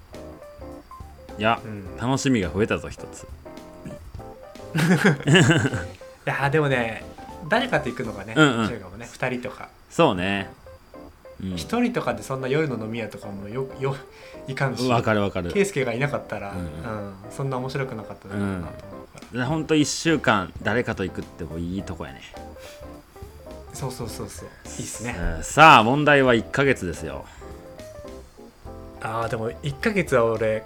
[1.38, 1.80] いやうん。
[1.96, 3.26] い楽しみが増えたぞ一つ。
[6.24, 7.04] やでもね
[7.48, 8.46] 誰かと行くのがねうも
[8.96, 9.68] ね2人とか。
[9.90, 10.50] そうね。
[11.42, 11.56] うん。
[11.56, 13.96] 一人とかでそんな夜の飲み屋とかもよよ
[14.48, 15.50] いかんしわかるわかる。
[15.52, 16.64] 圭介がいなかったら、ううん。
[16.64, 22.20] んそんな面白くなかっただろうなと思うから、ほんと1週間誰かと行くってもいいとこやね。
[23.72, 24.48] そうそうそうそう。
[24.78, 25.16] いいっすね。
[25.36, 27.24] うんさあ問題は1ヶ月ですよ。
[29.02, 30.64] ああでも1ヶ月は俺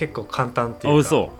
[0.00, 0.92] 結構簡単っていうか。
[0.92, 1.30] あ嘘。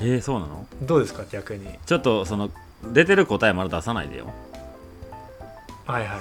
[0.00, 0.66] えー、そうなの？
[0.82, 1.66] どうですか逆に？
[1.86, 2.50] ちょっとその
[2.92, 4.30] 出てる答えまだ出さないでよ。
[5.86, 6.18] はいはい。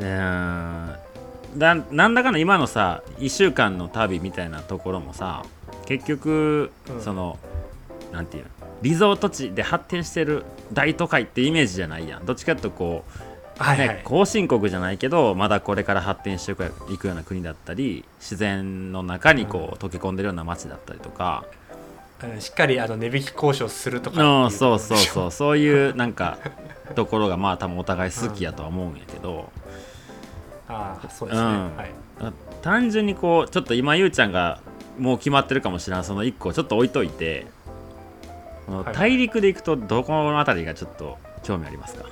[0.00, 1.58] うーん。
[1.58, 5.44] だなんだかんだ今のさ1週間の旅みたいなところもさ
[5.86, 7.00] 結局、うん。
[7.00, 7.38] その
[8.10, 8.50] なんていうの？
[8.82, 12.26] リゾート地で発展してる大都会ってイメージじゃないやん。
[12.26, 13.10] どっちかっていうとこう、
[13.64, 16.54] はいはい、ね、後進国じゃないけどまだこれから発展してい
[16.98, 21.60] くような国だったり自然の中にこう溶け込んでるような街だったりとか、うん
[22.38, 24.50] しっかりあの値引き交渉するとかう。
[24.50, 25.30] そうそううそう。
[25.30, 26.36] そういうなんか
[26.94, 29.50] ところがまあ多分お互い好きやとは思うんやけど、
[30.68, 31.76] ああそうですね、うん。
[31.76, 31.90] はい。
[32.60, 34.60] 単純にこうちょっと今ゆうちゃんが
[34.98, 37.46] もう決まってるかもしれないその1個ちょっと置いといて
[38.92, 42.04] 大陸で行くとどこの辺りがちょっと興味ありますか？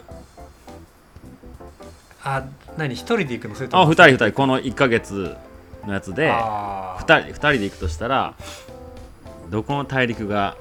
[2.37, 2.45] あ
[2.77, 3.55] 何一人で行くの？
[3.55, 4.33] それとあも2人2人。
[4.33, 5.37] この1ヶ月
[5.87, 7.05] のやつであー。
[7.07, 8.35] 2人二人で行くとしたら
[9.51, 10.57] どこの大陸が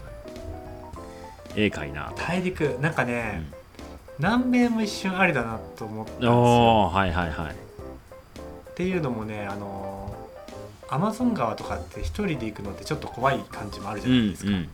[1.55, 2.13] ええかいな？
[2.15, 3.43] 大陸なんかね、
[4.19, 6.33] 南米も一瞬ありだなと思ったんですよ。
[6.33, 7.51] おおはいはいはい。
[7.51, 10.15] っていうのもねあの
[10.89, 14.69] アマゾン川とかって一人で行くのってちょっと怖い感じもあるじうんゃないですか、うん。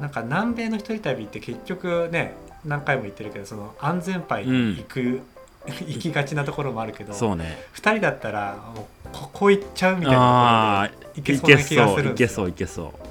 [0.00, 5.20] なんか南米の一人旅って結局ね何回も言ってるけどその安全牌に行く、
[5.86, 7.58] 行きがちなところもあるけどそうね。
[7.74, 12.36] 2人だったらもうここ行っちゃうみたいあなあところで行けそうな気がするんですよ。
[12.36, 13.08] そういけそういけそう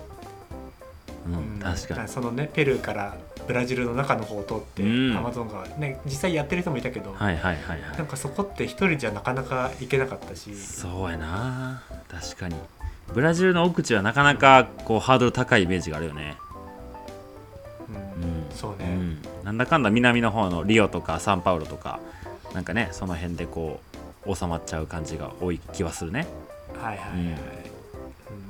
[1.27, 1.59] うん、うん。
[1.59, 2.07] 確かに。
[2.07, 5.17] そのねペルーからブラジルの中の方を通って、うん。
[5.17, 10.55] アマゾン川ね実際やってる人もいたけど、はいはいはいはないんかそこって一人じゃなかなか行けなかったし。
[10.55, 11.83] そうやな。
[12.09, 12.55] 確かに。
[13.13, 16.37] ブラジルの奥地はなかなかこうハードル高いイメージがあるよね。
[17.89, 17.95] うん。
[17.95, 18.45] うん。
[18.51, 22.01] そうね、うん、なんだかんだ南の方のリオとかサンパウロとか
[22.53, 23.79] なんかねその辺でこ
[24.25, 26.27] う収まっちゃう感じが多い気はするね。
[26.73, 27.27] はいはいはい、うん。
[27.27, 27.35] うん。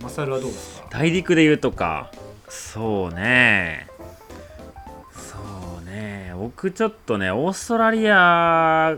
[0.01, 0.87] マサルはどうですか？
[0.89, 2.11] 大陸で言うとか。
[2.49, 3.87] そうね。
[5.13, 5.37] そ
[5.83, 6.33] うね。
[6.35, 8.97] 僕ちょっとねオーストラリア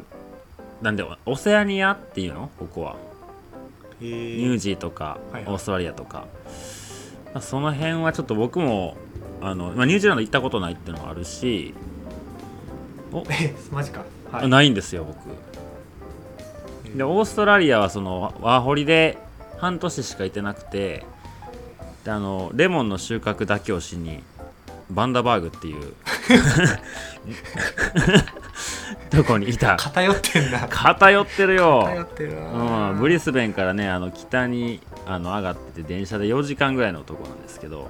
[0.82, 2.50] なんでオセアニアっていうの？
[2.58, 2.96] ここは。
[4.02, 5.54] えニューー、ジーとかはいはい。
[5.54, 6.28] オーストラリアとか、
[7.34, 8.96] まあその辺はちょっと僕も
[9.42, 11.74] あの、まあ、ニュージーランド行ったことないっていうのもあるし、
[13.30, 14.04] えマジか。
[14.32, 14.48] はい。
[14.48, 15.18] ないんですよ僕。
[16.86, 16.98] えー。
[16.98, 19.18] でオーストラリアはそのワーホリで
[19.58, 21.06] 半年しかいてなくて
[22.04, 24.24] であのレモンの収穫だけをしに
[24.90, 25.94] バンダバーグっていう
[29.12, 29.76] とこにいた。
[29.78, 30.68] 偏ってんな。
[30.68, 31.84] 偏ってるよ。
[31.84, 37.88] 偏ってるな、うん、ブリスベンからねあの北にあの上がってて電車で4時間ぐらいのとこなんですけど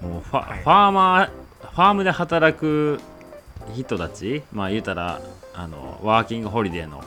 [0.00, 0.58] もうファ,、はい。
[0.60, 3.00] ファーマーファームで働く
[3.74, 5.20] 人たちまあ言うたら
[5.54, 7.02] あのワーキングホリデーの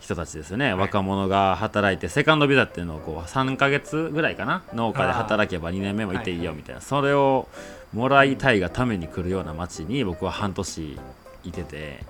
[0.00, 4.64] 人たちですよね、若者が働いてセカンドビザっていうのをこう3ヶ月ぐらいかな？
[4.74, 6.18] 農家で働けば2年目もい。
[6.20, 7.46] ていいよみたいな、それを
[7.92, 10.98] もらいたいがために来るような街に僕は半年
[11.44, 12.04] いてて。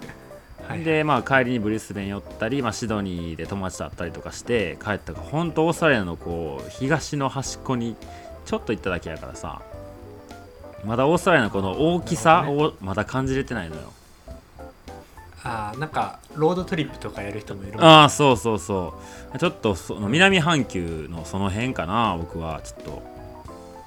[0.66, 0.84] はい。
[0.84, 7.96] でまあ帰りにブリスベン寄ったり、まあ、シドニーで友達と会ったりとかして帰ったから本当オーストラリアのこう東の端っこに
[8.46, 9.60] ちょっと行っただけやからさ
[10.84, 13.82] まだオーストラリアのこの大きさをまだ感じれてないのよ、
[15.42, 18.94] あーなんかロードトリップとかやる人もいるああそうそうそ
[19.34, 19.38] う。
[19.38, 22.16] ちょっとその南半球のその辺かな。
[22.18, 23.02] 僕はちょっと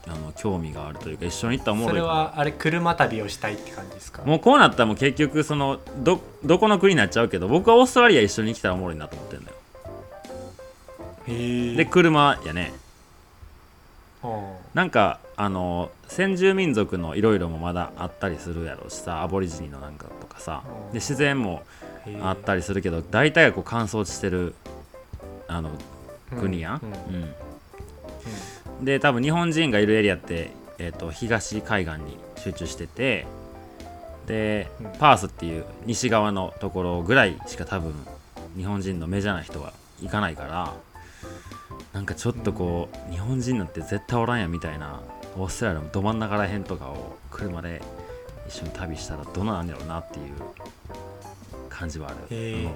[0.07, 4.23] あの興味があるというか一緒に行ったらおもそれろいかなはあれ車旅をしたいって感じですか？
[4.23, 9.57] もうこうなったらもう結局そのどどこの国になっちゃうけど僕はオーストラリア一緒に来たらおもろいなと思ってるんだよ。
[11.27, 12.71] へえで車やね。
[12.81, 12.86] うん
[14.73, 20.63] なんかあの先住民族のいろいろもまだあったりするやろうしさアボリジニのなんかとかさ。
[20.65, 21.63] うんで自然も
[22.21, 24.55] あったりするけど大体がこう乾燥してる
[25.47, 25.71] あの
[26.31, 27.33] うん国やん、うん。
[28.79, 28.85] うん。
[28.85, 33.25] で多分日本人がいるエリアって、えー、と東海岸に集中してて
[34.25, 34.91] でうん。
[34.99, 37.93] パースっていう西側のところぐらいしか多分
[38.55, 40.73] 日本人のメジャーな人は行かないから
[41.97, 45.01] なんかちょっとこう、日本人なんて絶対おらんやみたいな
[45.35, 47.81] オーストラリアのど真ん中らへんとかを車で
[48.47, 50.25] 一緒に旅したらどうなんやろうなっていう
[51.69, 52.69] 感じはある、へー。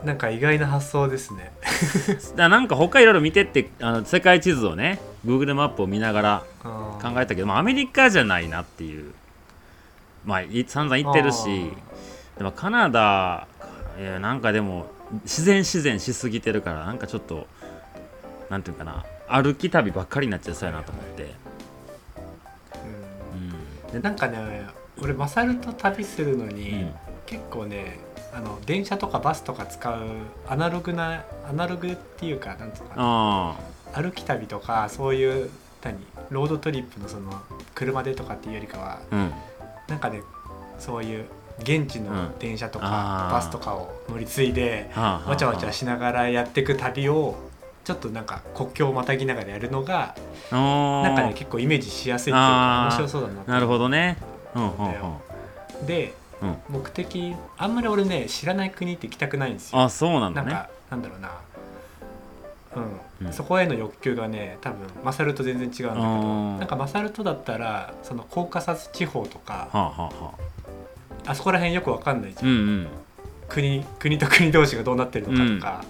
[0.00, 0.06] うん。
[0.06, 1.54] なんか意外な発想ですね。
[2.36, 9.14] だなんか他いろいろ見てってあの世界地図をね Google マップを見ながら考えたけど、まあ、アメリカじゃないなっていう。
[10.26, 11.72] まあい散々言ってるし。
[12.36, 13.48] でもカナダ
[13.98, 14.90] いやなんかでも
[15.22, 17.46] 自然自然しすぎてるからなんかちょっと
[18.52, 21.34] なんていうかな歩き旅ばっかりになっちゃいそうやなと思って、
[23.32, 23.40] うん。
[23.88, 23.92] うん。
[23.92, 24.66] でなんかね
[25.00, 26.92] 俺マサルと旅するのに、うん。
[27.24, 27.98] 結構ね
[28.34, 30.02] あの電車とかバスとか使う
[30.46, 33.56] アナログなアナログっていうかなんつうのか
[33.94, 35.50] 歩き旅とかそういう
[35.82, 35.96] 何
[36.28, 37.32] ロードトリップのその
[37.74, 39.32] 車でとかっていうよりかはあうん。
[39.88, 40.20] なんかね
[40.78, 41.24] そういう
[41.60, 42.04] 現地うん。
[42.04, 47.50] の電車とか、バスとかを乗り継いでわちゃわちゃしながらやっていく旅を
[47.84, 50.14] ちょっとなんか国境をまたぎながらやるのが
[50.50, 53.50] なんかね結構イメージしやすいっていうか面白そうだなって。
[53.50, 54.18] なるほどね。
[54.54, 54.70] うんうん
[55.80, 55.86] うん。
[55.86, 56.56] でうん。
[56.68, 59.80] 目的あんまり俺ね知らない国って行きたくないんですよ。
[59.80, 60.52] あそうなんだね。
[60.52, 61.30] なんかなんだろうな。
[63.20, 63.32] うん、うん。
[63.32, 70.32] そこへの欲求がね多分マサルと全然違うんだけどあなんかマサルとだったらそのコーカサス地方とかはあはあは
[71.26, 71.30] あ。
[71.30, 72.88] あそこら辺よくわかんないじゃん、うんうん。
[73.48, 75.84] 国国と国同士がどうなってるのかとか、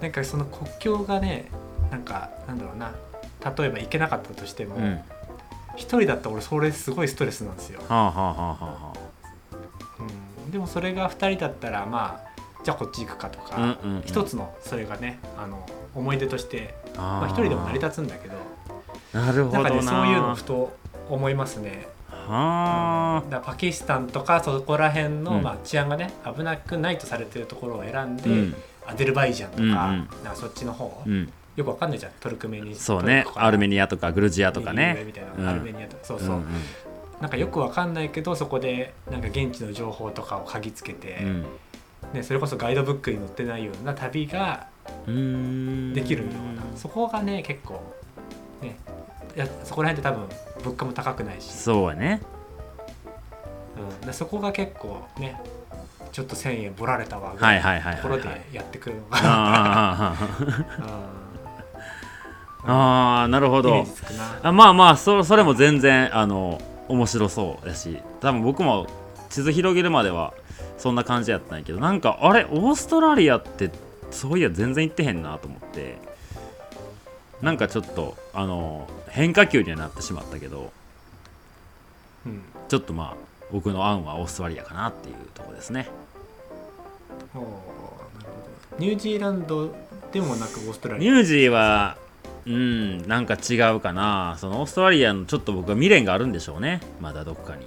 [0.00, 1.48] なんかその国境がね
[1.90, 2.92] なんかなんだろうな
[3.56, 5.00] 例えば行けなかったとしてもうん。
[5.76, 8.92] 一、人だったら俺それすごいストレスなんですよ、はあはあはあはあは
[10.46, 14.02] うん、でもそれが二人だったらまあじゃあこっち行くかとか、あうんうんうん。
[14.06, 18.34] 一つのそれがねあの思い出としてまあ、一人でも成り立つんだけど
[19.12, 19.62] なるほどな。
[19.64, 20.76] なんかねそういうのふと
[21.10, 21.86] 思いますね。
[22.10, 25.42] はだからパキスタンとかそこら辺の、うん。
[25.42, 28.54] まあ、治安がね危なくないとされてるところを選んで、うん
[28.86, 29.74] アゼルバイジャンとか,、うんうん。
[29.74, 31.32] なんかそっちの方、うん。
[31.56, 33.26] よくわかんないじゃんトルクメニそうね。
[33.34, 35.02] アルメニアとかグルジアとかね。
[35.06, 35.48] みたいな、うん。
[35.48, 36.04] アルメニアとか。
[36.04, 36.44] そうそう、ん
[37.20, 41.44] なんかよくわかんないけどそこでなんか現地の情報とかを嗅ぎつけて、うん。
[42.12, 44.66] ね、それこそガイドブックに載ってないような旅が
[45.06, 45.94] うん。
[45.94, 47.82] できるような、そこがね結構
[48.62, 48.76] ね
[49.34, 50.28] いやそこら辺って多分
[50.62, 52.20] 物価も高くないし、そうやね。
[54.00, 55.40] うん、でそこが結構ね
[56.16, 60.16] ちょっと1,000円ぼられたわぐはらいところではいやってくるのあ
[62.64, 63.84] が、あなるほど。
[64.42, 68.00] あまあまあそそれも全然あの面白そうやし。
[68.22, 68.86] 多分僕も
[69.28, 70.32] 地図広げるまでは
[70.78, 73.70] そんな感じやったんやけどなんかあれオーストラリアって
[74.10, 75.98] そういや全然行ってへんなと思って。
[77.42, 80.72] なんかちょっとあの変化球にはなってしまったけど。
[82.24, 82.40] うん。
[82.70, 83.16] ちょっとまあ
[83.52, 85.90] 僕の案はオーストラリアかなっていうところですね
[87.34, 87.62] なるほ
[88.78, 88.78] ど。
[88.78, 89.74] ニュージーランド
[90.12, 91.12] でもなくオーストラリア。
[91.12, 91.96] ニュージーは
[92.46, 94.36] うんなんか違うかな。
[94.38, 96.80] そのオーストラリアのちょっと僕は未練があるんでしょうね。
[97.00, 97.66] まだどっかに。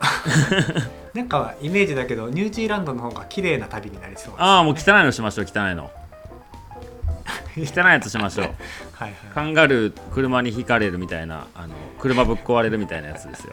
[1.14, 5.90] なんかイメージだけどニュージーランドの方が綺麗な旅になりそうですああもう汚いのしましょう汚いの。
[7.58, 8.46] 汚いやつしましょう。
[8.92, 9.50] はいカはい。
[9.50, 13.52] ンガルー車にひかれるみたいなあの車ぶっ壊れるみたいなやつですよ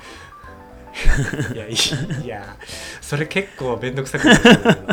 [1.54, 1.76] いやいい
[2.24, 2.58] いや
[3.02, 4.86] それ結構面倒くさくなっちゃうけどね。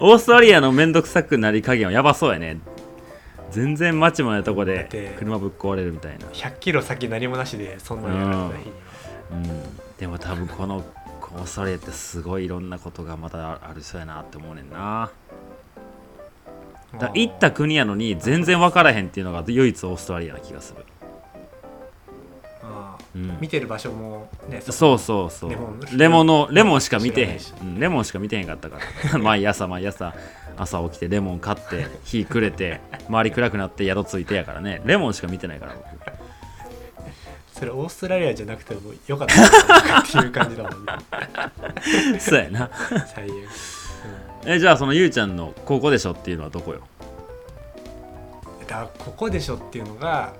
[0.00, 2.58] オーストラリアのめんどくさくなり加減はやばそうやね。
[3.50, 6.26] 全然マチもないとこで車ぶっ壊れるみたいな。
[6.26, 8.80] 100キロ先何もなしでそんなのやられた日には
[9.32, 9.62] うん。
[9.98, 15.10] でも多分このオーストラリアってすごいいろんなことがまたあるそうやなって思うねんな。
[16.98, 20.84] だ行った国やのに全然分からへんっていうのが唯一オーストラリアな気がする、
[23.14, 23.38] うん。
[23.40, 25.50] 見てる場所もねそうそうそう。
[25.50, 25.80] レモン。
[25.96, 27.38] レモンのレモンしか見てへん。
[27.62, 28.78] うんレモンしか見てへんかったか
[29.12, 29.18] ら。
[29.20, 30.14] 毎朝毎朝
[30.56, 34.82] 朝起きてレモン買って火くれて周り暗くなって宿ついてやからね。
[34.84, 35.86] レモンしか見てないから僕。
[37.52, 39.40] それオーストラリアじゃなくてもよかった
[39.86, 40.92] なっていう感じだもんね。
[42.18, 42.70] そうやな。
[43.14, 43.32] 最悪、
[44.46, 46.80] えじゃあそのゆうちゃんのここでしょっていうのはどこよ？
[48.60, 50.32] うん、だここでしょっていうのが、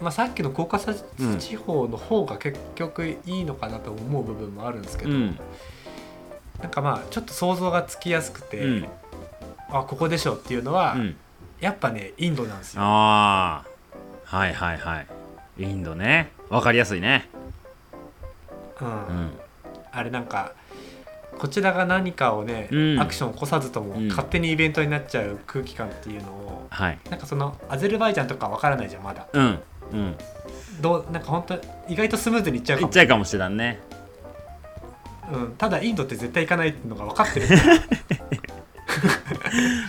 [0.00, 1.04] まあ、さっきのコーカサス
[1.38, 5.38] 地方の方が結局いいのかなと思う部分もあるんですけど、うん。
[6.60, 8.88] なんかまあちょっと想像がつきやすくて、うん。
[9.68, 11.16] あここでしょっていうのは、うん。
[11.60, 12.82] やっぱねインドなんですよ。
[12.82, 13.64] あ
[14.30, 15.06] あはいはいはい。
[15.58, 16.32] インドね。
[16.48, 17.28] わかりやすいね。
[18.80, 18.86] うん。
[18.86, 19.30] うん。
[19.92, 20.52] あれなんか
[21.36, 23.00] こちらが何かをね、うん。
[23.00, 24.08] アクションを起こさずともうん。
[24.08, 26.98] 勝手にイベントになっちゃう空気感っていうのを、はい。
[27.10, 29.26] なんかそのアゼルバイジャンとかわからないじゃんまだ。
[29.32, 29.62] うん
[29.92, 30.16] うん。
[30.80, 33.80] どうなんか本当意外とスムーズにいっちゃうかっちゃうかもしらんね。
[35.32, 37.46] うん、ただインドって絶対行かないのが分かってる、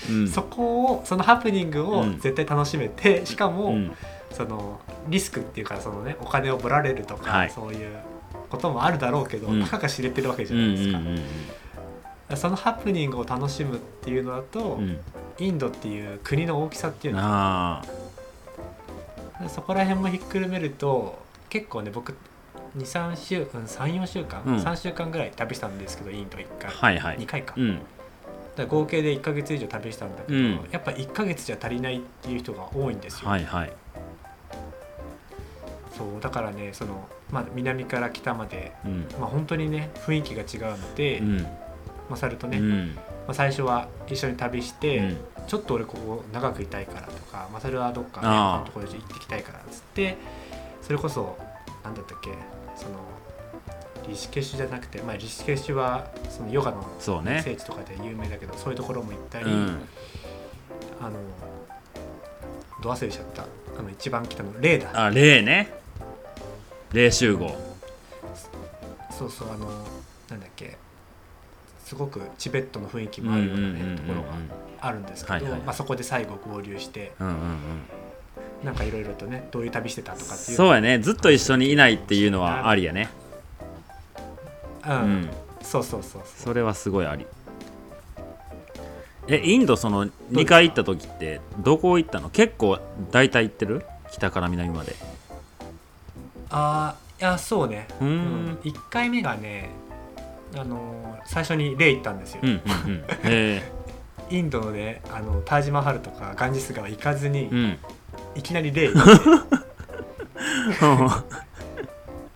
[0.09, 0.27] うん。
[0.29, 2.19] そこをそのハプニングをうん。
[2.19, 3.95] 絶対楽しめてしかも、うん。
[4.31, 7.49] そのリスクっていうかそのねお金をぶられるとか、はい。
[7.49, 7.97] そういう
[8.49, 9.63] こともあるだろうけど、うん。
[9.63, 11.21] たかが知れてるわけじうんうゃないですか,、んうん
[12.37, 14.99] そのハプニングを楽しむっていうのだと、うん。
[15.37, 17.81] インドっていう国の大きさっていうのあ
[19.49, 21.19] そこら辺もひっくるめると
[21.49, 22.15] 結構ね僕
[22.77, 24.55] 23週間34週間、うん。
[24.57, 27.17] 3週間ぐらい旅したんですけどインド1回、はいはい。
[27.17, 27.79] 2回か,、うん。
[28.55, 30.67] だ合計で1ヶ月以上旅したんだけど、うん。
[30.71, 33.73] やっぱ1ヶ月じゃ足りないっていう人が多いんですよ、はいはい。
[35.97, 39.07] そうだからねその、まあ、南から北まで、うん。
[39.19, 41.47] まあ、本当にね雰囲気が違うので、うん。
[42.09, 42.97] マサルとね、まうん
[43.31, 45.17] あ、最初は一緒に旅して、うん。
[45.47, 50.17] ちょっと俺ここ長くいたいからとかマサルはどっか、ね、のところで行ってきたいからっつって
[50.81, 51.37] それこそ
[51.83, 52.29] 何だったっけ
[52.75, 52.99] その
[54.07, 59.81] リシケシュじゃなくて、まあ、リシケシュはそのヨガの聖地とかで有名だけどそういうところも行ったり、うん。
[61.01, 61.17] あの
[62.81, 63.43] ど忘れしちゃった。
[63.77, 65.73] あの一番北のレーダあ例ね。
[66.93, 67.55] 例集合。
[69.11, 69.65] そうそうあの
[70.29, 70.77] なんだっけ
[71.91, 74.29] すごくチベットの雰囲気もあるような、ねところが
[74.79, 77.45] あるんですけど、まあ、そこで最後合流してうんうんうん。
[78.63, 80.57] なんかいろいろとねどういう旅してたとかっていう。
[80.57, 80.99] そうやね。
[80.99, 83.09] ずっと一緒にいないっていうのはありやね。
[84.87, 85.29] うん、うん。
[85.61, 87.27] そうそうそうそれはすごいあり。
[89.27, 92.29] えインドその2回行った時ってどこ行ったの？
[92.29, 92.79] 結構
[93.11, 93.85] 大体行ってる？
[94.13, 94.95] 北から南まで。
[96.51, 97.89] ああいやそうね。
[97.99, 98.45] うーうん。
[98.51, 99.80] ん、1回目がね
[100.55, 102.41] あのー最初にレイ行ったんですよ、
[104.29, 107.77] インドのねあのタージマハルとかガンジス川行かずに、えうん。
[108.35, 109.11] いきなりレイ行って。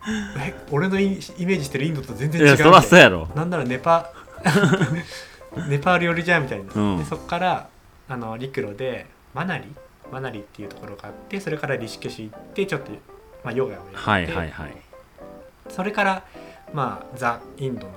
[0.71, 3.27] 俺のイイメージしてるインドと全然違うそらそうなやろ。
[3.35, 4.11] なんならネパ
[5.67, 6.97] ネパール寄りじゃんみたいな、うん。
[6.99, 7.69] でそこから
[8.07, 9.65] あの陸路でマナリ
[10.11, 12.91] マナリっていうところがあってそれからリシケシュ行ってちょっと、
[13.43, 14.77] まあ、ヨガをやって、はいはいはい。
[15.69, 16.23] それから
[16.75, 17.93] まあザ・インドの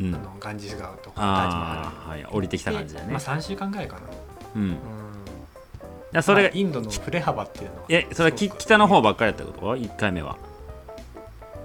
[0.00, 0.14] うん。
[0.14, 2.26] あのガンジス川とかタージマハああはい。
[2.28, 3.12] 降りてきたル感じだね。
[3.12, 4.00] まあ、3週間ぐらいかな、
[4.56, 4.62] うん。
[4.62, 4.76] いうん、
[6.12, 7.82] やそれがまあインドの振れ幅っていうのは。
[7.88, 10.36] えそれは北の方ばっかりやったこと？1回目は。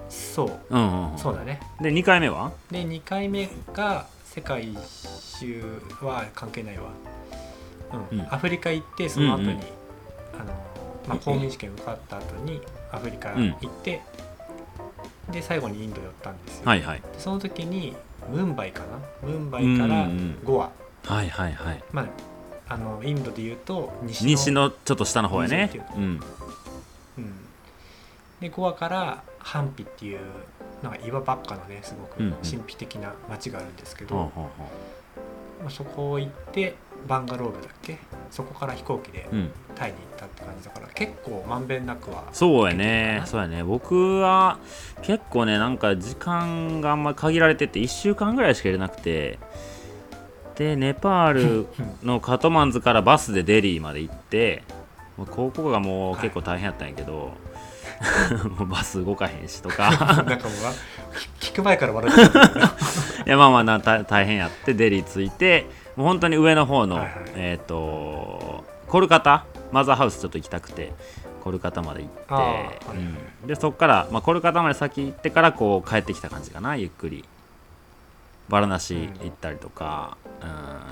[0.08, 0.60] そう。
[0.70, 1.60] うんうんうんそうだね。
[1.82, 2.52] で2回目は？
[2.70, 4.80] で2回目が世界一
[5.40, 5.62] 周
[6.02, 6.84] は関係ないわ、
[8.12, 8.20] うん。
[8.20, 8.34] うん。
[8.34, 9.60] アフリカ行ってその後に、
[10.40, 10.54] あの
[11.08, 12.62] まあ、公民試験受かった後に
[12.94, 14.02] アフリカ行って、
[15.32, 17.02] で最後にインド寄ったんですよ、はいはい。
[17.02, 17.96] でその時に
[18.30, 19.28] ムンバイかな？
[19.28, 20.08] ムンバイから
[20.44, 20.72] ゴア、
[21.06, 21.84] はいはいはい。
[21.92, 25.70] まああのインドで言うと西の西のちょっと下の方やね。
[25.74, 26.20] 西ってうん。
[27.18, 27.36] うん、
[28.40, 30.20] でゴアからハンピっていう
[30.82, 34.32] なんか岩ばっかのねすごく神秘的な街があるんですけど、
[35.60, 36.76] まあ、そこ行って
[37.08, 37.98] バンガロールだっけ？
[38.30, 39.52] そこから飛行機でううん。
[39.76, 43.24] タイに行ったって感じだから結構まんべんなくはそうやね。
[43.26, 43.64] そうやね。
[43.64, 44.58] 僕は
[45.02, 49.40] 結構ねなんか時間があんま限られてて1週間ぐらいしか入れなくて。
[50.56, 51.68] でネパール
[52.04, 54.64] のカトマンズからバスでデリーまで行って
[55.18, 57.32] もうここがもう結構大変やったんやけど、
[58.60, 59.90] もうバス動かへんしとか。
[60.28, 60.72] なんかもうわ
[61.40, 62.40] 聞く前から笑ってた。
[63.26, 65.66] いやまあまあな大大変やってデリー着いて
[65.96, 67.14] もう本当に上の方の、はいはい。
[67.36, 70.94] えっ、とコルカタマザーハウスちょっと行きたくて
[71.42, 72.44] コルカタまで行って、はい
[72.88, 72.98] はい。
[72.98, 73.48] うん。
[73.48, 77.26] でそこから、まあ、コルカタまで先行ってからこう帰ってきた感じかなゆっくり。
[78.50, 80.18] バラナシ行ったりとか、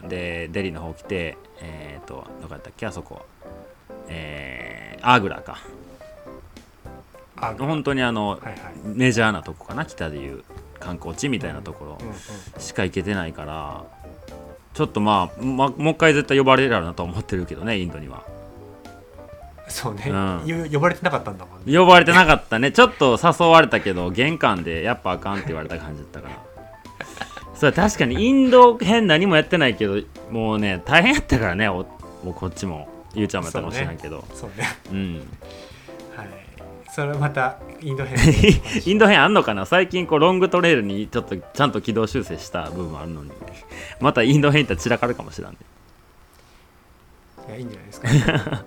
[0.02, 0.08] うん。
[0.10, 3.26] でデリーの方来てえっ、とどこやったっけあそこ。
[4.08, 5.60] えー、アーグラか。
[7.36, 8.56] あ本当にあの、はいはい。
[8.86, 10.44] メジャーなとこかな北でいう
[10.80, 12.16] 観光地みたいなところ、うんうん。
[12.60, 13.84] しか行けてないから
[14.80, 18.24] ちょっとまあ、ま、もう一回絶対呼ばれるやろなと思ってるけどねインドには。
[19.68, 20.46] そうね、うん。
[20.48, 21.78] よ呼ばれてなかったんだもんね。
[21.78, 22.72] 呼ばれてなかったね。
[22.72, 27.06] ちょっと誘われたけど玄関でやっぱあかんって言われた感じだったから。
[27.56, 29.98] それ確かにインド編何もやってないけど
[30.32, 31.84] もうね大変やったからねお
[32.24, 32.88] もうこっちも。
[33.16, 34.24] ゆうちゃんもやったかもしれないけど。
[34.34, 34.66] そうね。
[34.94, 35.24] うんはい
[36.92, 38.18] それはまたインド編。
[38.86, 39.66] インド編あんのかな？
[39.66, 43.32] 最近こうロングトレイルにちょっとちゃんと軌道修正した部分あるのに。
[44.00, 45.58] またインド編って散らかるかもしれんね。
[47.48, 48.10] いやいいんじゃないですか。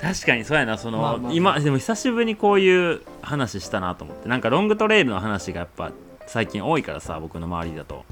[0.00, 1.32] 確かにそうやなその、まあまあ。
[1.32, 4.28] 今でも久しぶりにこういう話したなと思って。
[4.28, 5.92] なんかロングトレイルの話がやっぱ
[6.26, 8.04] 最近多いからさ僕の周りだと。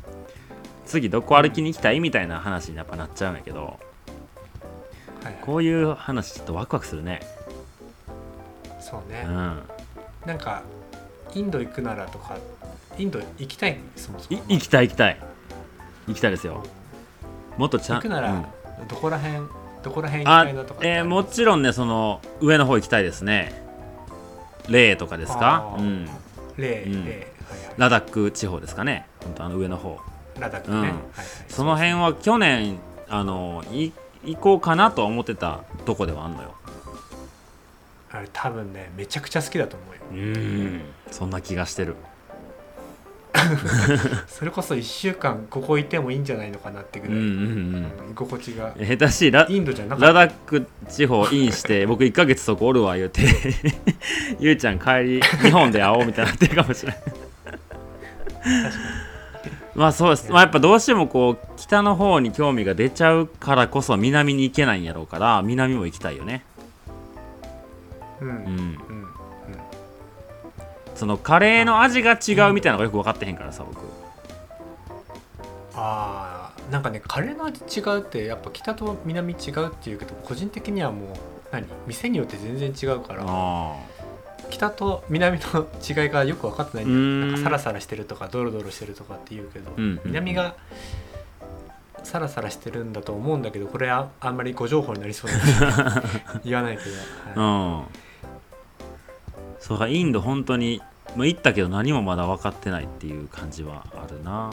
[0.84, 3.64] 次どこ歩きに行きたいみたいな話にやっぱなっちゃうんやけど。
[3.64, 3.76] はい
[5.24, 5.38] はい。
[5.40, 7.20] こういう話ちょっとワクワクするね
[8.92, 9.62] そうね、うん。
[10.26, 10.62] なんか
[11.34, 12.36] インド行くならとか
[12.98, 14.38] インド行きたいそもそも。
[14.38, 15.18] い行きたい行きたい。
[16.06, 16.62] 行きたいですよ。
[17.56, 18.36] もっとちゃん行くならう
[18.84, 18.88] ん。
[18.88, 19.46] どこら辺、
[19.82, 23.62] どこら辺行きあたいなとかえーもちろんねその上の方行きたいですね。
[24.68, 25.74] レーとかですか？
[25.78, 26.06] うん。
[26.58, 27.04] レイ、うん。
[27.06, 27.74] レイはいはい。
[27.78, 29.08] ラダック地方ですかね。
[29.24, 29.98] 本当あの上の方。
[30.38, 30.82] ラダックね、うん。
[30.82, 31.00] はいはい。
[31.48, 32.78] その辺は去年
[33.08, 33.92] あのい
[34.24, 36.54] 行こうかなとは思ってたとこではあんのよ
[38.12, 40.24] あれ多分ねめちゃくちゃ好きだと思うよ。
[40.24, 40.80] うん。
[41.10, 41.96] そんな気がしてる。
[44.28, 48.06] それこそ1週間ここいてもいいんじゃないのかなってぐらい、うんうんうん。
[48.06, 48.74] うん居心地が。
[48.78, 50.06] 下手しいラインドじゃなかった。
[50.06, 53.22] ラダック地方インして僕1ヶ月そこおるわ言うて。
[54.38, 57.02] ゆうちゃん帰り日本で会おうみたいになってるかもしれない
[59.74, 66.44] まあそうです、まあ、やっぱどうしてもこう北の方に興味が出ちゃうからこそ南に行けないんやろうから南も行きたいよね
[68.22, 68.28] うん。
[68.28, 68.36] うん。
[68.38, 68.78] うん。
[70.94, 73.80] そのカレーの味が違うみたいなのがよく分かってへんからさ僕。
[75.74, 81.08] あーなんかねカレーの味違うってやっぱ北と南違うっていうけど個人的にはもう
[81.50, 81.66] 何？
[81.86, 83.76] 店によって全然違うからあ
[84.50, 86.86] 北と南の違いがよく分かってない。
[86.86, 87.20] ん。
[87.22, 90.54] だなんかサラサラしてるとかドロドロしてるとかって言うけど、うんうん南が
[92.04, 96.02] サラサラしてるんだと思うんだけどこれはあんまりご情報になりそうな
[96.44, 96.90] 言わないけど、
[97.36, 97.78] うはい。
[97.80, 97.84] ん
[99.62, 100.82] そうかインド本当に
[101.16, 104.52] まあ行ったけど何もまだ分かってないっていう感じはあるな。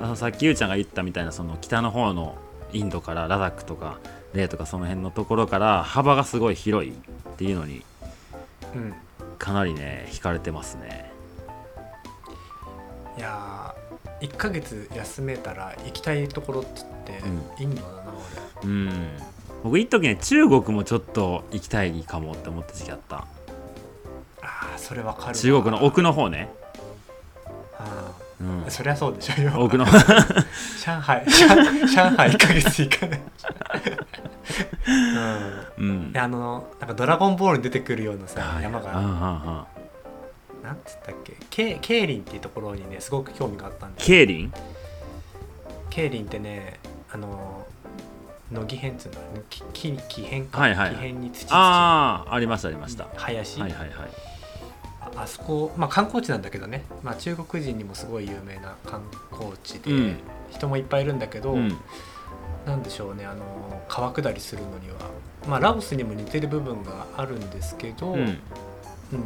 [0.00, 0.12] うん。
[0.12, 2.38] あさっきゆうちゃんが言ったみたいなその北の方の
[2.72, 3.98] インドからラダックとか
[4.32, 6.94] レイとかその辺のところから幅がすごい広いっ
[7.36, 7.82] ていうのに
[8.74, 8.94] うん。
[9.38, 11.12] かなりね惹かれてますね。
[13.18, 16.70] いやー1ヶ月休めたら行きたいところって
[17.06, 18.14] 言って、インドだな
[18.62, 18.90] うん
[19.64, 23.16] 僕一時ね中国もちょっと行きたいかもって思った時期あった。
[23.16, 25.34] 俺ああそれわかるわ。
[25.34, 26.50] 中国の奥の方ね、
[27.78, 28.62] あうん。
[28.64, 29.86] ー、そりゃそうでしょよ奥の
[30.84, 31.48] 上海上
[31.86, 33.20] 上海1ヶ月行かない。
[35.78, 35.88] うん。
[35.88, 36.12] うん。
[36.12, 38.62] であのなんか「ドラゴンボール」に出てくるようなさはい。
[38.64, 38.98] 山が。
[38.98, 39.64] うんうんうん。
[40.62, 41.36] なんつったっけ？
[41.50, 44.52] ケケーリンっていうところにねすごく興味があったんでケイリン？
[45.90, 46.78] ケーリンってね
[47.12, 47.53] あの
[48.52, 49.14] 乃木編っつうの
[49.48, 50.94] き木に木片か、はいはいはい。
[50.94, 53.90] 木片に土土ああありましたありました、林、はいはいはい。
[55.00, 60.16] ああそこ、まあ、観光地なんだけどね、まあ、中国人にもすごい有名な観光地で、うん。
[60.50, 61.76] 人もいっぱいいるんだけど、うん。
[62.66, 64.94] なんでしょうねあの川下りするのには、
[65.48, 68.20] まあ、ラオスにも似てる部分があるんですけど、うん。
[68.20, 68.38] うん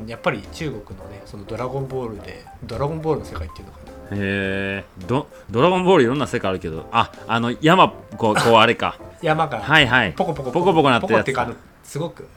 [0.06, 4.16] やっぱり中国のねその「ドラゴンボール」で「ドラゴンボール」の世界っていうのかな。
[4.16, 10.12] へえドドラゴンボールいろんな世界あるけどああの山こうこうあれか 山がはいはい。
[10.12, 11.20] ポコポコポコポコなってるやつ。
[11.20, 12.28] ポコっていうかあのすごく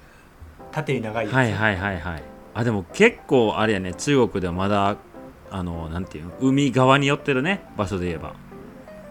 [0.72, 2.24] 縦に長いやつ、はいはいはいはい。
[2.54, 3.94] あでも結構あれやね。
[3.94, 4.98] 中国ではまだ
[5.52, 7.66] あのなんていうの海側に寄ってるね。
[7.78, 8.34] 場所で言えば、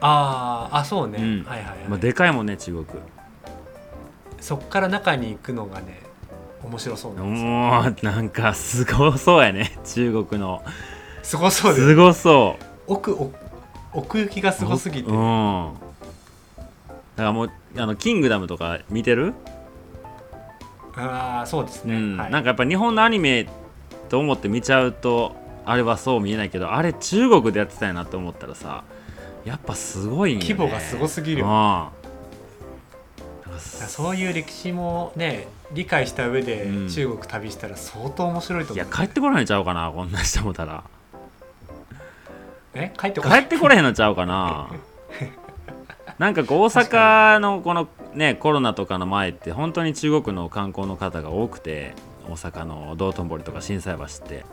[0.01, 1.45] あーあそうね、うん。
[1.45, 2.87] はいはいはい、まあ、でかいもんね中国。
[4.41, 6.01] そっから中に行くのがね
[6.63, 7.49] 面白そうなんですよ。
[7.49, 9.79] もうなんかすごそうやね。
[9.85, 10.63] 中国の。
[11.23, 11.95] すごそうです。
[11.95, 12.65] ごそう。
[12.87, 13.35] 奥奥
[13.93, 15.17] 奥行きがすごすぎて、うん。
[15.17, 15.90] だ
[17.21, 19.35] からもうあのキングダムとか見てる、
[20.95, 22.17] ああそうですね、うん。
[22.17, 23.49] はい、なんかやっぱ日本のアニメ
[24.09, 28.85] と思って見ちゃうとあれはそう見えないけどあれ中国でやってたんやなって思ったらさ
[29.45, 31.41] やっぱすごいんよ、ね、規模がすごすぎる。
[31.41, 31.51] ようん。
[31.51, 36.89] だからそういう歴史もね理解した上でうん。
[36.89, 40.85] 中国旅したら相当面白いと思う、いや帰ってこないんちゃうかなこんな人もたら。
[42.75, 42.93] え？
[42.99, 43.41] 帰ってこない。
[43.41, 44.71] 帰ってこれへんのちゃうかな
[46.21, 51.95] なんかこう大阪のこのねコロナとかの前って本当に中国の観光の方が多くて
[52.29, 54.45] 大阪の道頓堀とか心斎橋って。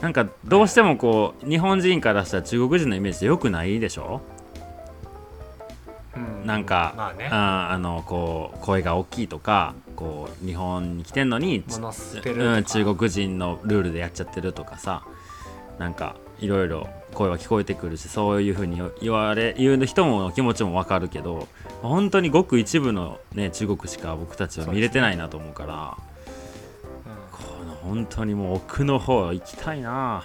[0.00, 4.20] なんかどうしてもこう日本人からしたら中国人のイメージってよくないでしょ？
[6.14, 6.46] うん。
[6.46, 7.26] なんか、まあね。
[7.26, 15.02] ああのこう声が大きいとかこう日本に来てんのにうん、中国人のルールでやっちゃってるとかさ
[15.80, 16.88] なんかいろいろ
[17.18, 21.48] 声は聞こえてくるしそういうふうに言われ言う人も気持ちもわかるけど
[21.82, 25.96] 本当にごく一部の、ね、中国しか僕たちは見れてないなと思うから
[27.06, 27.58] うん。
[27.58, 30.24] この本当にもう奥の方行きたいな。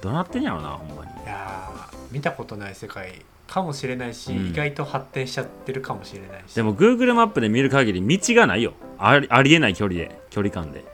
[0.00, 1.10] どうなってんやろなほんまに。
[1.10, 4.46] いやー見たことない世界かもしれないし、うん。
[4.48, 6.54] 意外と発展しちゃってるかもしれないし。
[6.54, 8.72] でも Google マップで見る限り道がないよ。
[8.98, 10.84] ありありえない距離で距離感で。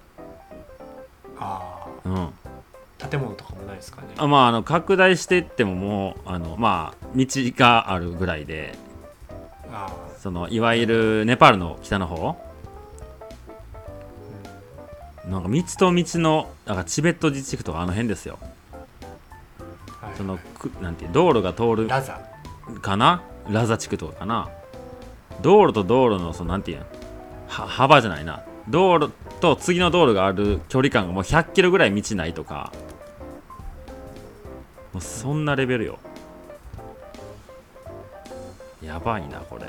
[1.38, 2.16] あうん。
[2.16, 2.30] あ
[3.11, 4.09] 建物とかもないですかね？
[4.16, 8.74] あまああの拡大していってももうあのまあ道があるぐらいで
[9.72, 12.36] あそのいわゆるネパールの北の方？
[15.24, 18.38] あ、なんか道と道のなんかチベット自治区とかあの辺ですよ。
[18.40, 18.44] う
[19.62, 22.20] んはい、そのくなんていう道路が通るラザ。
[22.80, 23.22] かな？
[23.48, 24.48] ラザ地区とかかな？
[25.42, 26.84] 道路と道路のそのなんていうの
[27.48, 28.42] は幅じゃないな。
[28.68, 32.72] 道路と次の道路がある距離感がもう100キロぐらい道ないとか
[34.95, 35.99] もうそんなレベルよ。
[38.80, 39.66] やばいなこれ。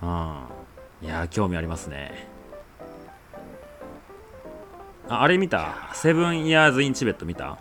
[0.00, 0.42] うん。
[1.02, 2.28] いやー興味ありますね。
[5.08, 5.90] ああれ見た？
[5.94, 7.58] セブンイヤーズ・イン・チベット見た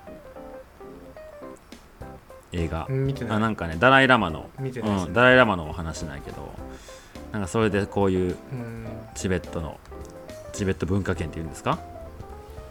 [2.51, 2.87] 映画
[3.29, 5.07] あなんかねダライ・ラマの、見てないですね。
[5.07, 6.53] うん、ダライ・ラマのお話なんやけど。
[7.31, 8.87] なんかそれでこういううん。
[9.15, 9.79] チベットの
[10.53, 11.79] チベット文化圏っていうんですか？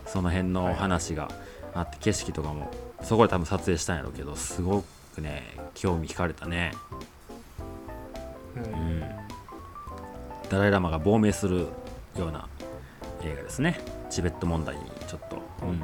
[0.07, 1.29] その辺の話が
[1.75, 2.71] あって景色とかも。
[3.03, 4.83] そこで多分撮影したんやろうけどすご
[5.15, 5.43] くね
[5.75, 6.73] 興味惹かれたね。
[8.57, 8.63] うん。
[9.01, 9.01] ん。
[10.49, 11.67] ダライ・ラマが亡命する
[12.17, 12.49] ような
[13.23, 13.79] 映画ですね。
[14.11, 15.81] チベット問題にちょっと、うん、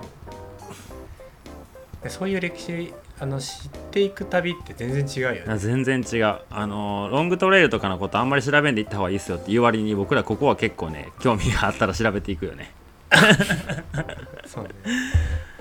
[2.02, 5.52] でそういう歴史あの知っていく旅って全然違うよね。
[5.52, 6.38] あ全然違う。
[6.50, 12.72] あのロングトレイルとかのことあんまり調べんでいった方がいいですよっていう割に僕らここは結構ね興味があったら調べていくよね。
[14.46, 14.70] そうね。
[14.84, 15.59] うん、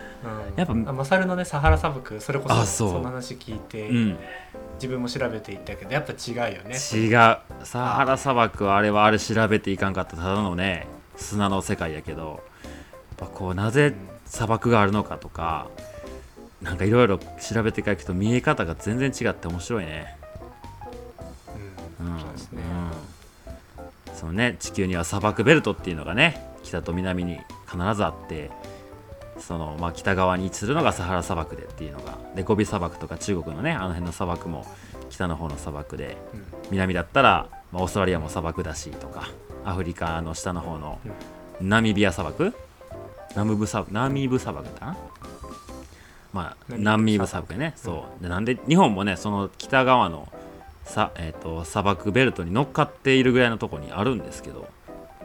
[0.55, 2.91] やっぱあマサルのねサハラ砂漠それこそあそう。
[2.91, 4.17] その話聞いて、うん。
[4.76, 6.76] 自分も調べていったけどやっぱ違うよね。
[6.76, 7.38] 違う。
[7.63, 10.15] サハラ砂漠はあれはあれ調べていかんかった。
[10.15, 12.41] ただのね砂の世界やけど。
[13.20, 13.93] やっぱこうなぜ
[14.26, 15.67] 砂漠があるのかとか
[16.61, 20.17] なんかいろいろ調べていかないと見え方が全然違って面白いね。
[21.99, 22.13] うん。
[22.13, 22.20] うん。
[22.20, 22.61] そうですね、
[24.07, 27.39] うん、そのね地球には砂漠ベルトっていうのがね北と南に
[27.70, 28.51] 必ずあって
[29.39, 34.65] その、まあ、北側に位置するのがサハラ砂漠でっていうのがでゴビ砂漠とか中国のねあの辺の砂漠も
[35.09, 36.45] 北の方の砂漠でうん。
[36.71, 39.29] 南だったら、まあ、オーストラリアも砂漠だしとか
[39.65, 40.99] アフリカの下の方の
[41.61, 42.53] ナミビア砂漠？
[43.35, 44.97] ナムブ砂ナミブ砂漠だな？
[46.31, 47.55] まあナミブ砂漠。
[47.55, 47.73] ね。
[47.75, 48.23] そう。
[48.23, 50.31] でなんで日本もねその北側の
[50.83, 54.67] さ、えー、と砂漠ベルトに乗っかっているぐらいのところにあるんですけど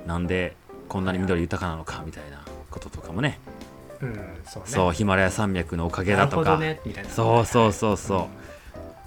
[0.07, 0.57] なんで
[0.89, 3.54] こんなに緑豊かなのかみたいなこととかもねうん
[4.45, 4.69] そうね。
[4.69, 6.45] そうヒマラヤ山脈のおかげだとか。
[6.45, 7.11] なるほどねみたいな。
[7.11, 8.29] そうそうそうそ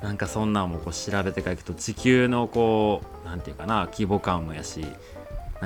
[0.02, 4.86] う、なんかそんなんもこう調べていくと地球のこうなんていうかな規模感もやし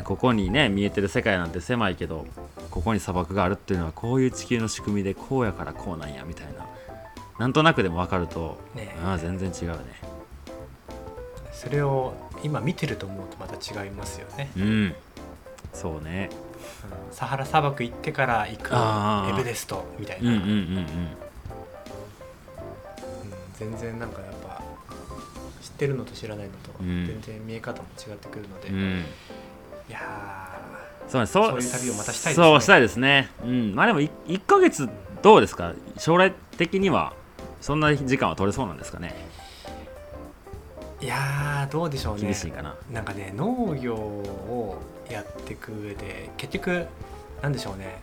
[0.04, 2.26] ここにね見えてる世界なんて狭いけど
[2.70, 6.66] ここに砂漠があるっていうのはこういう地球の仕組みでこうやからこうなんやみたいな。
[7.40, 8.96] なんとなくでも分かると、ね。
[9.04, 9.78] ああ全然違うね。
[11.52, 12.14] それを
[12.44, 14.96] 今見てると思うとまた違いますよね、うん。
[15.74, 16.30] そうね。
[16.46, 16.51] うん
[17.12, 18.74] サハラ砂漠行ってから行く
[19.30, 20.50] エベレストみたいな、うんうんうん。
[20.50, 20.86] うん
[23.58, 24.62] 全然なんかやっぱ
[25.62, 27.06] 知ってるのと知らないのとうん。
[27.06, 28.78] 全然見え方も違ってくるので、いうん。
[28.78, 29.04] うん
[29.90, 30.60] や
[31.08, 32.46] そうねそういう旅をまたしたいですね。
[32.46, 33.30] そうしたいですね。
[33.44, 33.76] うん。
[33.76, 34.90] まあでも 1, 1ヶ月
[35.22, 35.74] どうですか？
[35.98, 37.14] 将来的には
[37.60, 39.14] そんな時間は取れそうなんですかね？
[41.02, 42.22] ーいやーどうでしょうね。
[42.22, 42.76] 厳しいかな。
[42.92, 44.82] なんかね農業を
[45.14, 46.88] やっていく上で結局
[47.42, 48.00] なんでしょうね。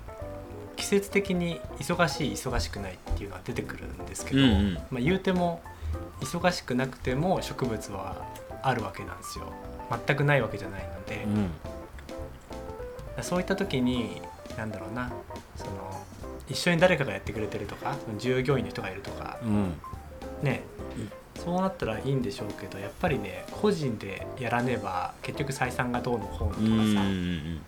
[0.76, 4.74] 季節的に忙しい忙しくないっていうのは出てくるんですけど、うんうん。
[4.74, 5.60] まあ、言うても
[6.20, 8.24] 忙しくなくても植物は
[8.62, 9.52] あるわけなんですよ。
[10.06, 11.24] 全くないわけじゃないので、
[13.16, 13.22] うん。
[13.22, 14.22] そういった時に
[14.56, 15.10] なんだろうな。
[15.56, 16.06] その
[16.48, 19.80] 一緒に誰かがやってくれてるとか従業員の人がいるとかうん。
[20.42, 20.62] ね
[21.44, 27.60] そうなったらいいんでしょうけどやっぱりね個人でやらねば結局採算がどうのこうのとかうんさ、うん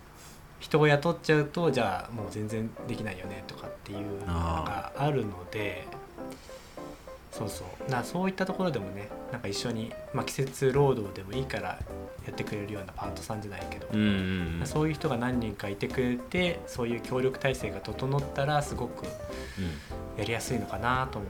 [0.61, 5.87] 人を雇っちゃうとじゃあもう全然できないよねとかっていうのがあるので
[7.33, 7.91] そうそう。
[7.91, 11.79] なそういったところでもねなんか一緒に、まあ、季節労働でもいいから
[12.27, 14.67] やってくれるようなパートさんじゃないけど、うんうんうん。
[14.67, 19.07] そういう人が何人かいてくれてそういう協力体制が整ったらすごく
[20.19, 21.25] やりやすいのかなとも、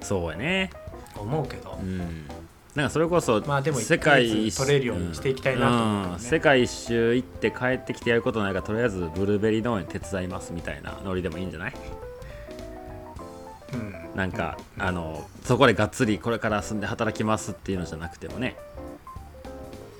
[0.00, 0.70] そうやね。
[0.72, 0.85] うん
[1.20, 1.98] 思うけど、うん。
[2.74, 6.16] なんかそれこそまあでも世界取れるようにしていきたいなと思うね。
[6.16, 6.18] ん。
[6.20, 11.72] 世界一周行って帰ってきてやることないからとりあえずブルーベリー農園手伝いますみたいなノリでもいいんじゃない？
[13.72, 13.94] うん。
[14.14, 18.56] なんか、うんあのそこでがっつりこれから住んで働きますっていうのじゃなくてもね。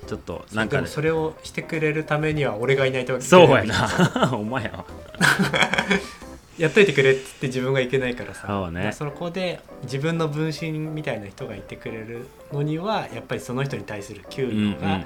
[0.07, 0.87] ちょっとなんかね。
[0.87, 4.29] それをしてくれるためには俺がいないとそうやな。
[4.37, 4.85] お前やわ
[6.57, 8.47] やっといてくれっって自分がいけないからさ。
[8.47, 8.83] そうね。
[8.83, 15.03] まあそこで自分の分身みたいな人がいてくれるのにはやっぱりその人に対する給うんうんうん料が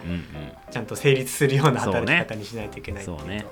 [0.71, 3.45] ちゃんと成立するような働き方にしないといけないっていうとそうね。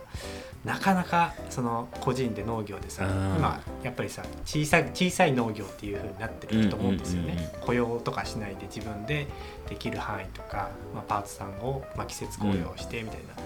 [0.66, 3.12] なかなかその個人で農業でさうん。
[3.38, 9.28] 今やっぱりさ小さい小さい農業っていう風になってると思うんですよね、うんうんうん雇用とかしないで自分で
[9.70, 13.44] できる範囲とか、まあ、パートさんを、まあ、季節雇用してみたいな、だか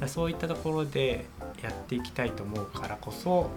[0.00, 1.24] らそういったところで
[1.62, 3.48] やっていきたいと思うからこそ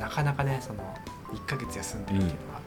[0.00, 0.94] なかなかねその
[1.32, 2.60] 1ヶ月休んでるっていうのは、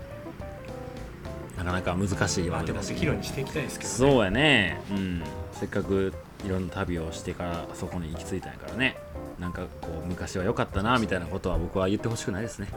[1.57, 3.97] なかなか難しいわけだしできるようにしていきたいですけどね。
[3.97, 4.81] そうやね。
[4.91, 5.23] うん。
[5.53, 6.13] せっかく
[6.45, 8.97] いろんな旅をしてからそこに行き着いたんやからね。
[9.39, 12.67] なんかこう昔は良かったなみたいなことは僕は言ってほしくないですね。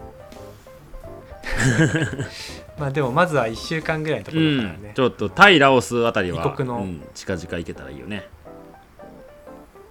[2.78, 4.90] まあでもまずは1週間ぐらいのとこうろからね。
[4.92, 8.28] ん、ちょっとタイラオスあたりは異国のうん近々行けたらいいよね。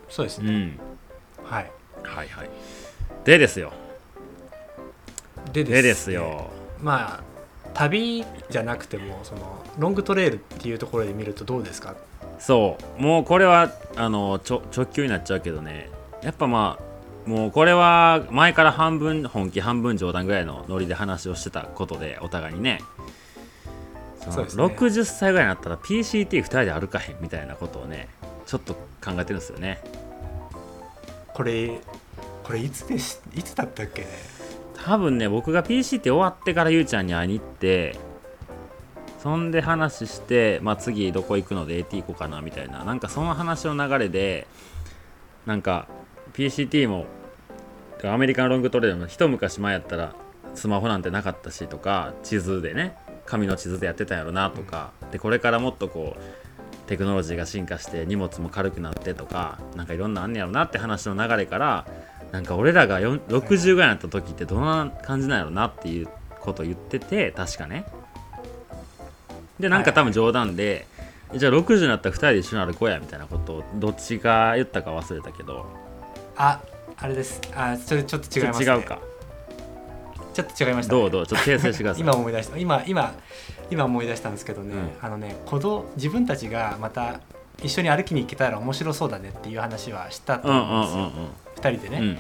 [0.09, 0.80] そうですね、うん。
[1.45, 1.72] はい。
[2.03, 2.49] はいはい。
[3.24, 3.72] でですよ
[5.54, 6.50] ででですよ。
[6.82, 7.24] まあ
[7.74, 11.96] 旅じゃなくてもそのロングトレイルっていうところで見るとどうですか？
[12.39, 13.02] そう。
[13.02, 15.89] もうこれはあのちょ直球になっちゃうけどね。
[16.24, 22.82] やっぱまあもうこれは前から半分本気半分冗談ぐらいのノリで話をしてたことでお互いにね。
[24.20, 24.64] そうですね。
[24.64, 28.08] 60歳ぐらいになったら PCT2 人で歩かへんみたいなことをね
[28.46, 29.82] ちょっと考えてるんですよね。
[31.34, 31.80] これ
[32.44, 34.08] これいつでしいつだったっけね？
[34.86, 37.98] 多分ね僕が PCT 終わってからゆうちゃんに会いに行って
[39.20, 44.48] そんで話して、まあ、次どこ行くので AT 行こうかなみたいななんかその話の流れで
[45.46, 45.88] なんか
[46.34, 47.06] PCT も
[48.04, 50.16] アメリカンロングトレイルも一昔前やったら
[50.56, 61.86] スマホなんてなかったしとか地図でね紙の地図でやってたんやろなとか、でこれからもっとこうテクノロジーが進化して荷物も軽くなってとかなんかいろんなあんねやろなって話の流れから
[62.32, 66.08] なんか俺らが4 60ぐらいになった時ってどんな感じなんやろなっていう
[66.40, 67.86] ことを言ってて確かね。
[69.60, 70.88] でなんか多分冗談で、
[71.36, 75.66] じゃあ60になったら2人で一緒に歩こうやみたいなことをどっちが言ったか忘れたけど。
[76.38, 76.60] あ
[76.98, 77.42] あれです。
[77.56, 79.00] あそれちょっと違います、ね、違うか。
[80.34, 81.12] ちょっと違いました、ね、どう？
[81.12, 81.28] どう？
[81.28, 82.02] ちょっと訂正してください。
[82.02, 82.58] 今思い出した。
[82.58, 83.14] 今今
[83.70, 84.90] 今思い出したんですけどね、うん。
[85.06, 87.20] あのね子供自分たちがまた
[87.62, 91.30] 一緒に歩きに行けたら面白そうだねっていう話はしたとうんう思うんですよ、んうんうん
[91.62, 92.18] 2人でね、うん。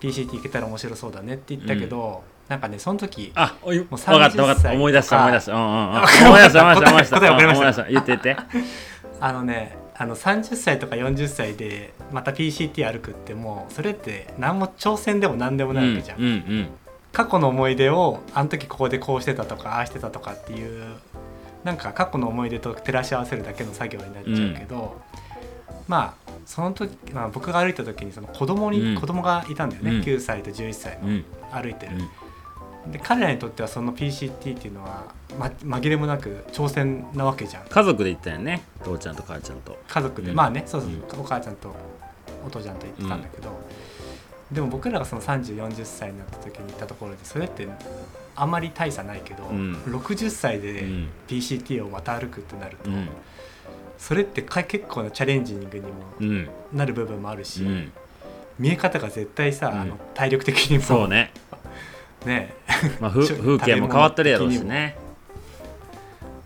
[0.00, 4.60] PCT 行けたら面白そうだねって言ったけど、なんかねその時あおい分うかった分か30った。
[4.60, 5.56] 歳思い出した思い出した。
[5.56, 7.32] 思い出した 思い出した思い出した。
[7.32, 7.84] 思い出した。
[7.84, 8.36] 言って言って。
[9.20, 16.68] あのねあの30歳とか40歳でまた PCT 歩くってもうそれって何も挑戦でも何でもないわけじゃん、うんうん
[17.12, 20.96] 過去の思い出をあの時ここでこうしてたとかああしてたとかっていう
[21.62, 25.00] なんか過去の思い出と照らし合わせるだけの作業になっちゃうけど、
[25.86, 29.00] まあその時、まあ、僕が歩いた時にその子供に、うん。
[29.00, 30.00] 子供がいたんだよね、うん。
[30.02, 31.10] 9歳と11歳のうん。
[31.10, 31.92] うん歩いてる、
[32.86, 32.92] うん。
[32.92, 35.04] で彼らにとってはその PCT っていうのは、
[35.38, 35.46] ま、
[35.78, 37.66] 紛れもなく挑戦なわけじゃん。
[37.66, 38.62] 家族で行ったよね。
[38.82, 39.78] 父ちゃんと母ちゃんと。
[39.86, 40.36] 家族で、うん。
[40.36, 41.74] まあねそうそう、うお母ちゃんと
[42.44, 43.50] お父ちゃんと行ってたんだけど、
[44.50, 47.66] でも僕らがその3040歳になった時に行ったところでそれって
[48.36, 49.74] あんまり大差ないけど、うん。
[49.86, 53.08] 60歳うでん PCT をまた歩くってなると、うん
[53.98, 56.48] それってか結構なチャレンジングにもうん。
[56.72, 57.92] なる部分もあるし、うん。
[58.58, 59.80] 見え方が絶対さ、うん。
[59.80, 60.84] あの体力的にも。
[60.84, 61.32] そうね。
[62.24, 62.54] ね。
[63.00, 63.26] まあ風
[63.58, 64.96] 景も変わってるやろうしね。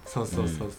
[0.06, 0.70] そうそうそうそう、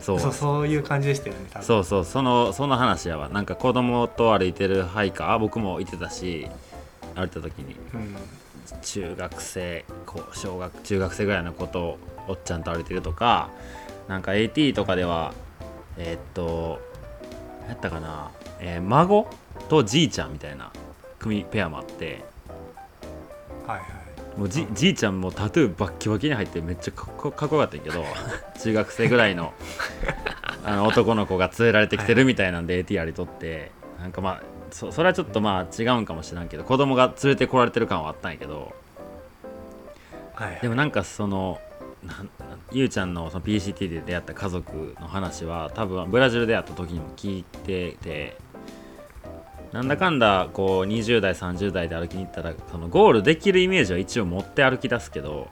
[0.00, 0.20] そう。
[0.20, 1.64] そうそういう感じでしたよね多分。
[1.64, 2.04] そうそう。
[2.04, 3.28] そのその話やわ。
[3.28, 6.48] なんか子供と歩いてるハイカー僕もいてたし
[7.14, 7.76] 歩いた時に。
[7.94, 8.16] うん。
[8.82, 11.98] 中学生こう小学中学生ぐらいの子と
[12.28, 13.50] おっちゃんと歩いてるとか
[14.08, 15.32] なんか AT とかでは
[15.96, 16.80] えーっと
[17.62, 18.30] 何やったかな、
[18.60, 19.28] えー孫
[19.68, 20.70] とじいちゃんみたいな
[21.18, 22.24] 組ペアもあって
[23.66, 24.38] はいはい。
[24.38, 28.04] もうじじいちゃんもタトゥーバッキバキに入ってめっちゃかっこかっこよかったけど
[28.60, 29.54] 中学生ぐらいの
[30.64, 38.74] あの男の子が連れられてきてるみたいなんで AT やりとってなんかまあそそれはちょっとまあ違うんかもしれんけど子供が連れてこられてる感はあったんやけど
[40.34, 40.58] はいはい。
[40.60, 41.60] でもなんかその
[42.72, 48.36] ゆうちゃんのその PCT で出会った家族の話は多分ブラジルで会った時にも聞いてて
[49.72, 55.48] なんだかんだこう20代30代で歩きに行ったらそのゴールできるイメージは一応持って歩き出すけど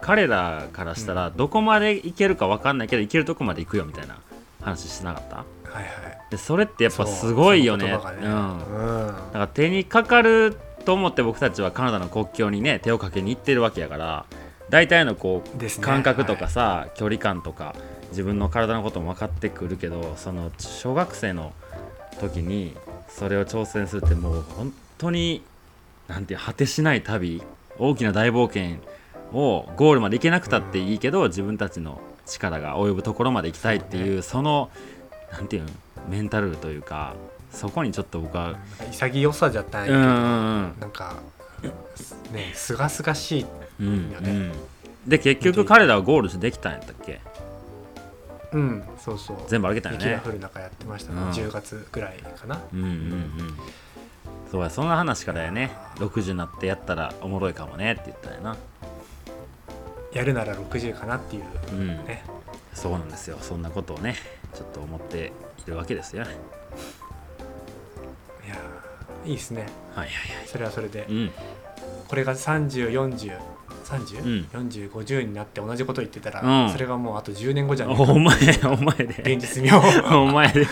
[0.00, 4.18] 彼らからしたらどこまで行けるか分かんないけど行けるとこまで行くよみたいな
[4.60, 5.36] 話してなかった？
[5.36, 5.86] はいはい。
[6.30, 7.86] でそれってやっぱすごいよね。
[7.86, 7.98] ね。
[8.22, 8.58] うん。
[8.58, 9.06] うん。
[9.06, 14.26] だから手にかかると思って僕たちはカナダの国境にね手をかけに行ってるわけやから
[14.68, 15.68] 大体のこうね。
[15.80, 17.74] 感覚とかさ、距離感とか
[18.10, 21.52] 自分の体のことも分かってくるけどその小学生の
[22.20, 22.76] 時に
[23.08, 25.42] それを挑戦するってもう本当に
[26.08, 27.42] なんていう果てしない旅
[27.78, 28.78] 大きな大冒険
[29.32, 34.70] をゴールまで行けなくたっていいけど、自分たちの力が及ぶところまで行きたいっていうその
[35.32, 35.70] なんていうの
[36.08, 37.14] メンタルというか
[37.50, 38.56] そこにちょっと僕は
[38.92, 40.74] 潔さじゃったんやけど、うんうん。
[40.80, 41.16] なんか
[42.32, 43.46] ねすがすがしい
[43.80, 44.10] うん。
[44.10, 44.52] よね、うん。
[45.06, 47.20] で結局彼らはゴールできたんやったっけ？
[48.52, 49.36] うんそうそう。
[49.48, 50.04] 全部歩けたよね。
[50.04, 51.30] 雪が降る中やってましたね、うん。
[51.30, 52.60] 10月ぐらいかな。
[52.72, 53.56] うんうんうん。
[54.50, 55.72] そうやそんな話からやね。
[55.96, 58.56] 60になってやったらおもろいかもねって言ったんやな。
[60.12, 61.88] やるなら60かなっていううん。
[62.06, 62.24] ね、
[62.72, 63.38] そうなんですよ。
[63.40, 64.14] そんなことをね
[64.54, 66.26] ちょっと思っているわけですよい
[68.48, 69.66] やーいいっすね。
[69.94, 70.46] はいはいはい。
[70.46, 71.30] それはそれで、うん。
[72.08, 73.36] これが3040
[73.86, 76.70] 304050、になって同じこと言ってたら、うん。
[76.70, 79.34] それがもうあと10年後じゃんお前お前で。
[79.34, 80.22] 現実味を。
[80.22, 80.66] お前で。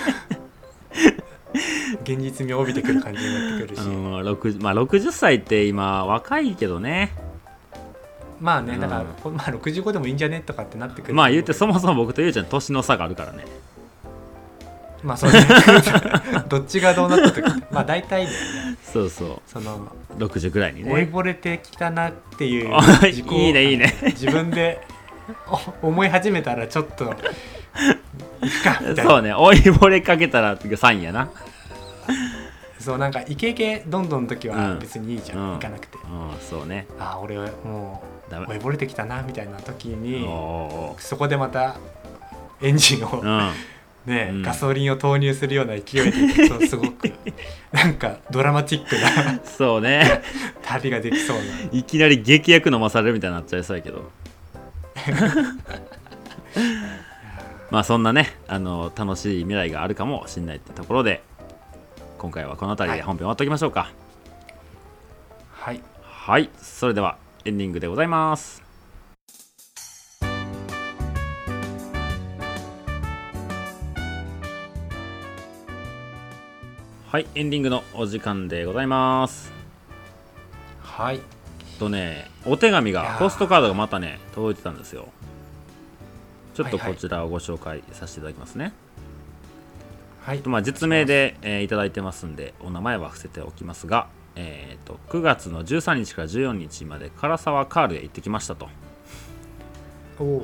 [2.02, 7.12] 現実味を帯びてくる感じになってくるし、うん60まあ、60歳って今若いけどね。
[8.40, 10.40] まあねだから、まあ、65でもいいんじゃね？
[10.40, 13.44] とかってなってくるまあ言ってそもそも僕とゆうちゃん年の差があるからね。
[15.04, 15.46] まあそうね。
[16.48, 18.38] どっちがどうなった時まあ大体だよ
[18.70, 18.76] ね。
[18.82, 20.90] そうそそのう60ぐらいにね。
[20.90, 23.94] 老いぼれてきたなっていうあ自己いいねいいね。
[24.02, 24.80] 自分で
[25.82, 27.14] お思い始めたらちょっと
[28.96, 29.34] そうね。
[29.34, 31.28] 追いぼれかけたらってサインやな。
[32.78, 34.78] そうなんかイケイケどんどんの時はうん。
[34.78, 35.52] 別にいいじゃん、うん。
[35.54, 35.98] 行かなくて。
[35.98, 36.86] うんそうね。
[36.98, 41.76] ああ俺もう追いぼれてきたなみたいな時におそこでまた
[42.62, 43.50] エンジンをーうん
[44.06, 44.42] ね、うん。
[44.42, 47.12] ガソリンを投入するような勢いで行くと すごく
[47.72, 50.22] なんかドラマチックなそうね。
[50.62, 51.42] 旅ができそうな。
[51.72, 54.10] いきなり劇薬飲まされるみたいになっちゃいそうやけど。
[57.70, 61.22] まあそんなねあの楽しい未来があるかもしれないってところで
[62.18, 63.90] 今回はこの辺りで本編終わっておきましょうか。
[65.52, 65.80] はい。
[66.02, 68.63] はい、それではエンディングでございます
[77.14, 79.52] はいエンディングのお時間でございます。
[80.80, 81.20] はい。
[81.78, 85.06] とねお手紙がポストカードがまたね届いてたんですよ。
[86.54, 88.72] ちょっとこちらをご紹介させていただきますね、
[90.22, 90.40] はい。
[90.40, 98.68] とまあ、実名で、えーいただいてますんでお名前は伏せておきますが、えー、と9月の13日から14日まで唐沢カールへ行ってきましたと、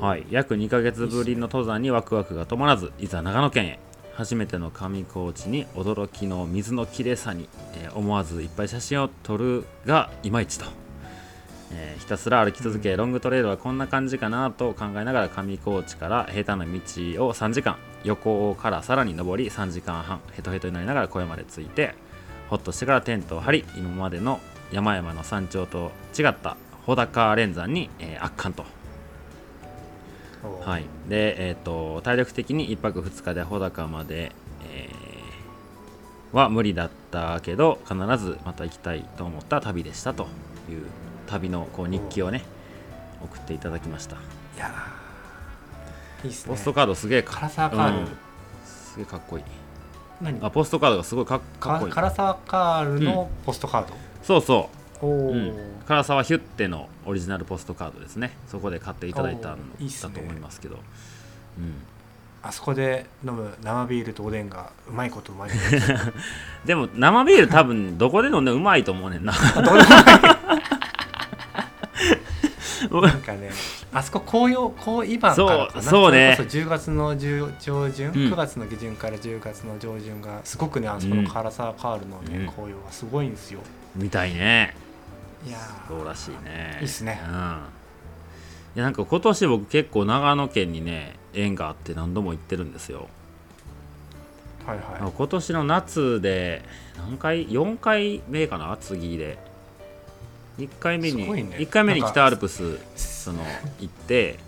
[0.01, 3.81] はい、約2ヶ月ぶりの登山にワクワクが止まらずいざ長野県へ
[4.21, 10.67] 初めての上高地に驚きの水の綺麗さに、えー思わずいっぱい写真を撮るがいまいちと、
[11.73, 21.95] えーひたすら歩き続けロングトレイルはこんな感じかなと考えながら上高地から平坦な道を3時間横からさらに登り3時間半ヘトヘトになりながら小屋まで着いて
[22.51, 24.39] ほっとしてからテントを張り今までの
[24.71, 28.67] 山々の山頂と違った穂高連山に、えー圧巻と
[30.43, 34.33] はい、で、えー、と体力的に1泊2日で穂高まで、
[34.65, 35.11] えー
[36.33, 40.29] は無理だったけど必ずまた行きたいと思った旅でしたと
[40.71, 40.83] いう
[41.27, 42.45] 旅のこう日記をね
[43.23, 44.17] 送っていただきました。
[44.17, 44.19] い
[44.59, 46.27] やー。
[46.27, 46.51] いいっすね。
[46.53, 48.07] ポストカードすげえ唐か,、沢カール、うん。
[48.65, 49.45] すげえかっこいい。
[50.21, 50.39] 何？
[50.45, 51.93] あポストカードがすごいかっこいい。
[51.93, 54.69] 唐沢カールのポストカード、そうそおお、う、
[55.07, 55.55] うん、
[55.87, 58.37] 唐沢ヒュッテのオリジナルポストカードですね。
[58.49, 60.77] そこで買っていただいたんだと思いますけど。
[61.59, 61.75] うん。
[62.43, 65.57] あそこで飲む生ビールとおでんがうまいことうまいこ
[66.65, 69.35] でも生ビール多分どこで飲んでもうまいと思うねんな。
[72.91, 73.51] なんかね
[73.93, 75.83] あそこ紅葉紅今からかな。
[75.83, 76.35] そうそうね。
[76.37, 78.15] そ10月の10上旬、うん。
[78.15, 82.47] 9月の下旬から10月の上旬がすごくねあそこの唐沢カールのね、うん。
[82.49, 83.61] 紅葉がすごいんですよ。
[83.95, 84.75] みたいね
[85.47, 85.89] いやー。
[85.89, 86.79] そうらしいね。
[86.81, 87.21] いいっすね。
[87.27, 87.33] うん。
[88.77, 93.09] いやなんか今年僕結構長野県にね縁があって何度も行ってるんですよ。
[94.67, 95.13] はいはい。
[95.13, 96.63] 今年の夏で
[96.97, 98.77] 何回？4回目かな？
[98.79, 99.39] 次で。
[100.59, 101.57] 1回目に、ね。
[101.59, 103.43] 1回目に北アルプスその
[103.81, 104.39] 行って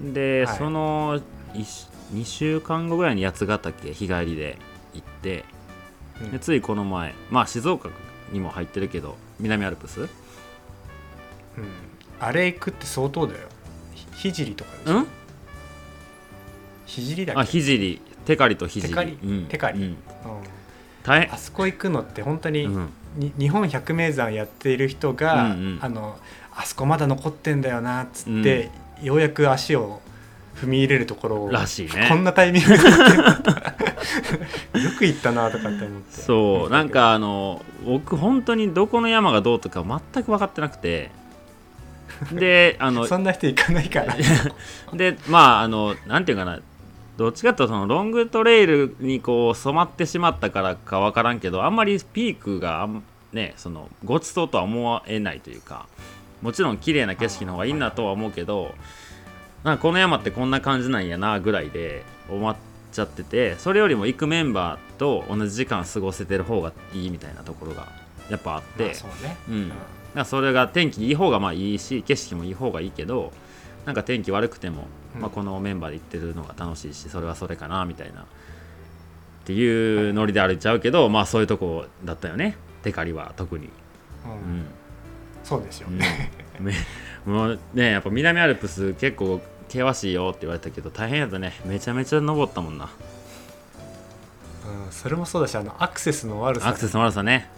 [0.00, 0.56] で、はい。
[0.56, 1.20] その
[1.54, 4.58] 2週間後ぐらいに八ヶ岳日帰りで
[4.94, 5.44] 行って
[6.22, 6.30] うん。
[6.32, 7.90] でついこの前まあ静岡
[8.32, 10.00] にも入ってるけど南アルプス？
[10.00, 10.08] うん。
[12.20, 13.48] あれ行くって相当だよ。
[14.12, 15.00] ひ聖とかでしょ。
[15.00, 15.06] ん？
[16.86, 17.40] 聖だっけ？
[17.42, 19.18] あ聖テカリと聖テカリ。
[19.22, 19.78] うん、テカリ。
[19.78, 19.86] うん。
[19.86, 19.96] うん
[21.04, 21.34] 大変。
[21.34, 22.88] あそこ行くのって本当に,、うん。
[23.16, 25.78] に日本百名山やっている人が、うんうん。
[25.80, 26.18] あの
[26.54, 28.70] あそこまだ残ってんだよなっつって、
[29.00, 30.02] ようやく足を
[30.60, 32.06] 踏み入れるところをらしいね。
[32.08, 32.76] こんなタイミングで
[34.82, 36.20] よく行ったなとかって思って。
[36.20, 41.10] そうなんかあの僕本当にどこの山がどうとか全く分かってなくて。
[42.32, 44.16] であの そんな人行かないから。
[44.92, 46.60] でまああのなんていうかな。
[47.16, 52.88] どっちかというとそのロングトレイルにこう染まってしまったからか分からんけどあんまりピークが
[53.32, 55.86] ねそのごちそうとは思えないというか。
[56.42, 58.74] もちろん綺麗な景色の方がいいなとは思うけど
[59.64, 62.56] なんかこの山ってこんな感じなんやなぐらいで思っ
[62.92, 67.88] ちゃっててそれよりも行くメンバーと同じ時間過ごせてる方がいいみたいなところが
[68.30, 69.68] やっぱあって、まあそうね、うん。
[69.68, 69.80] だか
[70.14, 73.32] らそれが天気いい方がまあいいし景色もいい方がいいけど
[73.84, 75.20] なんか天気悪くても、うん。
[75.22, 78.22] まあ、このメンバーで行ってるのが楽しいしそれはそれかなみたいな。
[78.22, 78.24] っ
[79.48, 82.58] ていうノリで歩いちゃうけど、まあそういうとこだったよね。
[82.82, 83.70] テカリは特に、
[84.26, 84.32] うん。
[84.32, 84.66] うん。
[85.42, 85.98] そうですようん。
[85.98, 86.30] ね、
[86.60, 86.74] め
[87.28, 91.52] もうねやっぱ南アルプス結構険しいよって言われたけど大変やったね。
[91.66, 92.88] めちゃめちゃ登ったもんな。
[94.66, 96.68] うんうんそれもそうだしあのアクセスの悪さ。
[96.68, 97.50] アクセスの悪さね。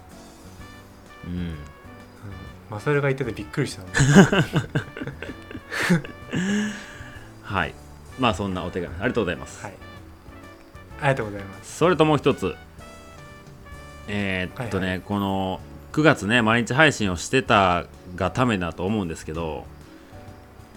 [1.25, 1.33] うん。
[1.33, 1.55] うん。
[2.69, 3.89] マサルが言っててびっくりしたの
[7.43, 7.75] はい。
[8.19, 9.75] まあそんなお手紙ありがとうございます、はい。
[11.01, 11.77] ありがとうございます。
[11.77, 12.55] それともう一つ。
[14.09, 15.61] えーっとね、はいはこの
[15.93, 17.87] 9月ね毎日配信をしてた
[18.17, 19.65] がためだと思うんですけど、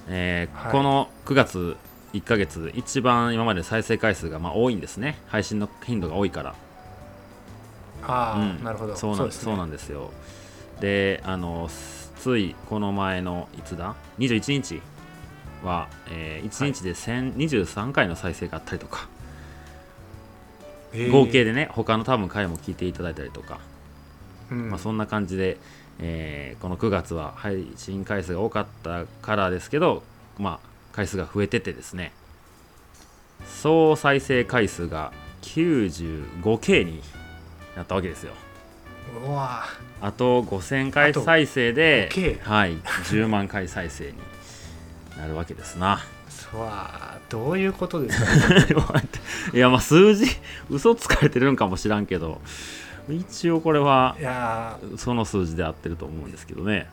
[0.08, 0.72] えーはい。
[0.72, 1.78] この9月
[2.14, 5.18] 1ヶ月一番今まで再生回数がまあ多いんですね。
[5.28, 6.56] 配信の頻度が多いから。
[8.06, 8.64] ああ、うん。
[8.64, 8.96] なるほど。
[8.96, 9.44] そうなんですね。
[9.44, 10.12] そうなんですよ。
[10.80, 11.70] であの
[12.18, 14.82] ついこの前のいつだ？21日
[15.64, 19.08] は、え1日で1023回の再生があったりとか、
[20.94, 21.12] えー。
[21.12, 23.60] 合計でね他の多分回も聞いていただいたりとか、
[24.52, 24.70] うん。
[24.70, 25.58] まあ、そんな感じで、
[26.00, 30.02] えーこの9月は配信回数が多かったからですけど、
[30.38, 32.14] まあ、回数が増えててですね。
[33.46, 37.02] 総再生回数が 95K に
[37.76, 38.34] なったわけですよ。
[40.02, 44.14] あと5000回再生で、5K はい、10万回再生に
[45.18, 46.00] なるわけですな。
[46.30, 48.30] そうわどういうことですか？
[48.56, 48.66] ね
[49.54, 50.26] いや、まあ数字、
[50.70, 52.42] 嘘つかれてるんかもしらんけど、
[53.10, 54.16] 一応これは
[54.98, 56.88] その数字で合ってると思うんですけどね。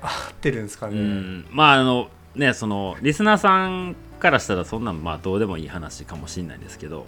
[0.00, 7.06] ー合ってるんですかうね、ん、まああのね、そのリスナーさんからしたらそんなんまあどうでもいい話かもしれないんですけど、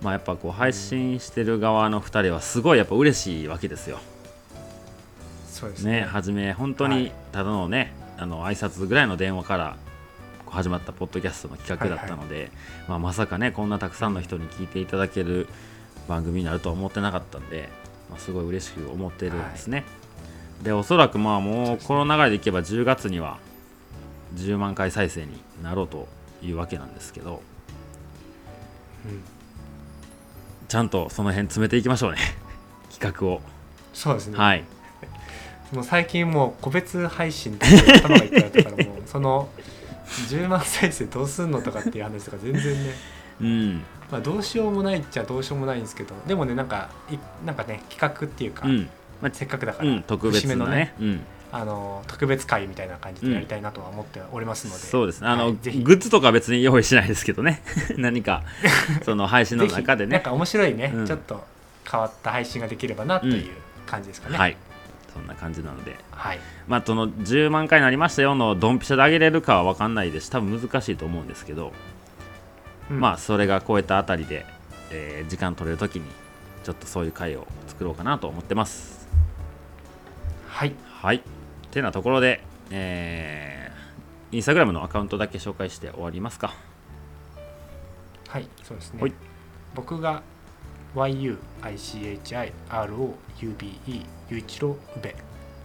[0.00, 3.98] まあやっぱこう配信してる側の2人はすごいやっぱ嬉しいわけですよ。
[5.50, 6.00] そうですね。
[6.00, 7.12] ね初め本当にはい。
[7.32, 9.76] ただのね、あの挨拶ぐらいの電話から
[10.46, 12.50] 始まったポッドキャストの企画だったので、
[12.88, 15.48] まあ、まさかねこんなたくさんの人に聞いていただける
[16.08, 17.68] 番組になるとは思ってなかったんで、
[18.10, 19.84] まあ、すごい嬉しく思ってるんですね、
[20.62, 23.38] でおそらくまあもうこの流れでいけば10月には
[24.34, 26.08] 10万回再生になろうと
[26.42, 27.42] いうわけなんですけど
[29.04, 29.22] うん。
[30.68, 32.18] ちゃんとその辺詰めていきましょうね。
[32.92, 33.40] 企画を。
[33.94, 34.64] そうですね、はい。
[35.72, 37.66] もう最近もう個別配信って
[37.98, 39.48] 頭がいっぱいたからもうその
[40.28, 42.94] 10万再生どうすんのとかっていう話とか全然ね、
[43.40, 48.88] うんまあ、どうしようもないっちゃどうしようもないんですけどでもねなんかいなんかね企画っていうか、うん。
[49.20, 51.20] ませっかくだかあ、ら、うん、特別のなねうん。
[51.50, 55.28] あの特別会みたいな感じでやりたいなとは思っておりますので、そうですね。
[55.28, 55.82] あの、はいぜひ。
[55.82, 57.62] グッズとか別に用意しないですけどね。
[57.96, 58.42] 何か
[59.02, 60.12] その配信の中でね。
[60.12, 61.06] なんか面白いね、うん。
[61.06, 61.42] ちょっと
[61.90, 63.50] 変わった配信ができればなという
[63.86, 64.56] 感じですかね、はい。
[65.14, 65.96] そんな感じなので。
[66.10, 66.40] はい。
[66.66, 70.26] まあその10万回になりましたよのドンピシャで上げれるかは分かんないです。
[70.26, 71.72] し多分難しいと思うんですけど、
[72.90, 73.00] うん。
[73.00, 74.46] まあそれが超えたあたりで、
[74.90, 76.04] えー時間取れる時に
[76.64, 79.08] ちょっとそういう回を作ろうかなと思ってます。
[80.48, 80.72] はい。
[80.86, 81.22] はい。
[81.70, 83.78] てなところでえー
[84.30, 86.52] インスタグラムのアカウントだけ紹介して終わりますか。
[88.28, 89.00] はいそうですね。
[89.00, 89.12] はい。
[89.74, 90.22] 僕が
[90.94, 91.36] YUICHIROUBE
[94.30, 95.14] ゆういちろうべ。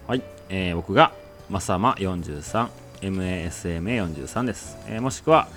[0.07, 1.13] はい、えー僕が
[1.49, 2.69] まさま43
[3.01, 5.47] MASMA43 です、えーもしくは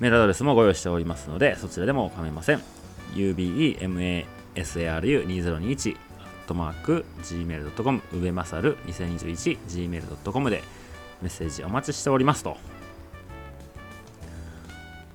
[0.00, 2.60] メールアドレスもご用意しておりますのでそちらでも構いません。
[3.14, 10.62] UBEMASARU2021 アットマーク Gmail.com うべまさる2021 Gmail.com で
[11.22, 12.56] メッセージお待ちしておりますと。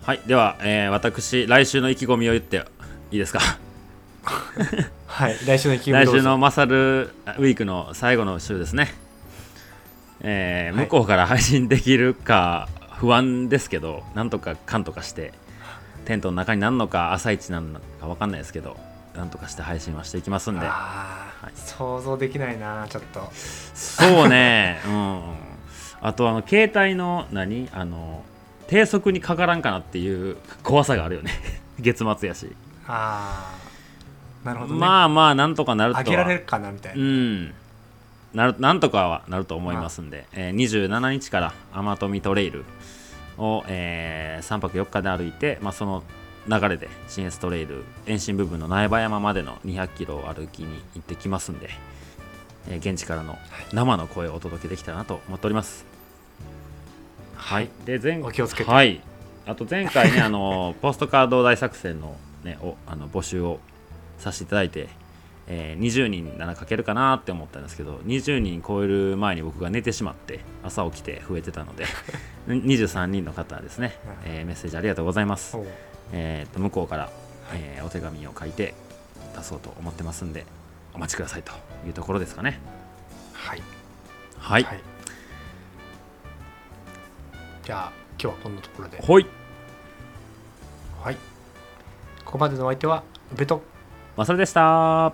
[0.04, 2.58] はいでは、えー私来週の意気込みを言って
[3.12, 3.40] いいですか？
[5.06, 8.94] はい来週の意気込み来週のマサルウィークの最後の週ですね、
[10.22, 12.68] えーはい向こうから配信できるか
[13.02, 15.34] 不安ですけどなんとかかんとかして
[16.06, 18.78] テントの中になるのか朝一なのか分かんないですけど
[19.16, 20.66] なんとかして配信はしていきますんで。
[20.66, 21.52] はい。
[21.60, 23.30] 想像できないなちょっと。
[23.34, 24.80] そうね。
[24.88, 25.22] うん。
[26.02, 27.68] あとあの携帯の何？
[27.74, 28.24] あの
[28.68, 31.32] 低速にかからんかなっていう怖さがあるよね。
[31.80, 32.56] 月末やし、
[32.88, 33.52] あ
[34.44, 36.02] あなるほどね、まあまあなんとかなるとは。
[36.02, 37.54] あげられるかなみたいうな、ん。
[38.34, 42.64] なるなんとかはなると思いますんで、えー27日から天富トレイル
[43.42, 46.04] を、え3泊4日で歩いて、まあ、その
[46.48, 51.70] 流れで新越トレイル延伸部分の苗場山までの200キロを歩きに行ってきますんで、
[52.70, 53.38] えー現地からの
[53.74, 55.86] 生の声をお届けできたらなと思っております。
[57.36, 57.70] はい。
[57.86, 58.72] で前お気をつけて。
[58.72, 59.02] はい。
[59.48, 63.60] あと前回ねあの ポストカード大作戦の,、ね、おあの募集を
[64.20, 64.90] させていただいて、
[65.54, 71.86] えー20人なら書けるかなって思ったんですけど20人超える前に僕が寝てしまって朝起きて増えてたので
[72.48, 75.58] 23人の方ですね、えーメッセージありがとうございます、
[76.14, 77.10] えーと向こうから、
[77.54, 78.74] えーお手紙を書いて
[79.36, 80.46] 出そうと思ってますんで
[80.94, 81.52] お待ちくださいと
[81.86, 82.60] いうところですかね。
[83.34, 83.62] はい。
[84.38, 84.64] はい。
[84.64, 84.80] はい。
[87.64, 87.92] じゃあ
[88.22, 89.02] 今日はこんなところで。
[89.02, 89.26] ほい。
[91.02, 91.16] はい。
[92.26, 93.62] ここまでのお相手は宇部と。
[94.18, 95.14] まさるでした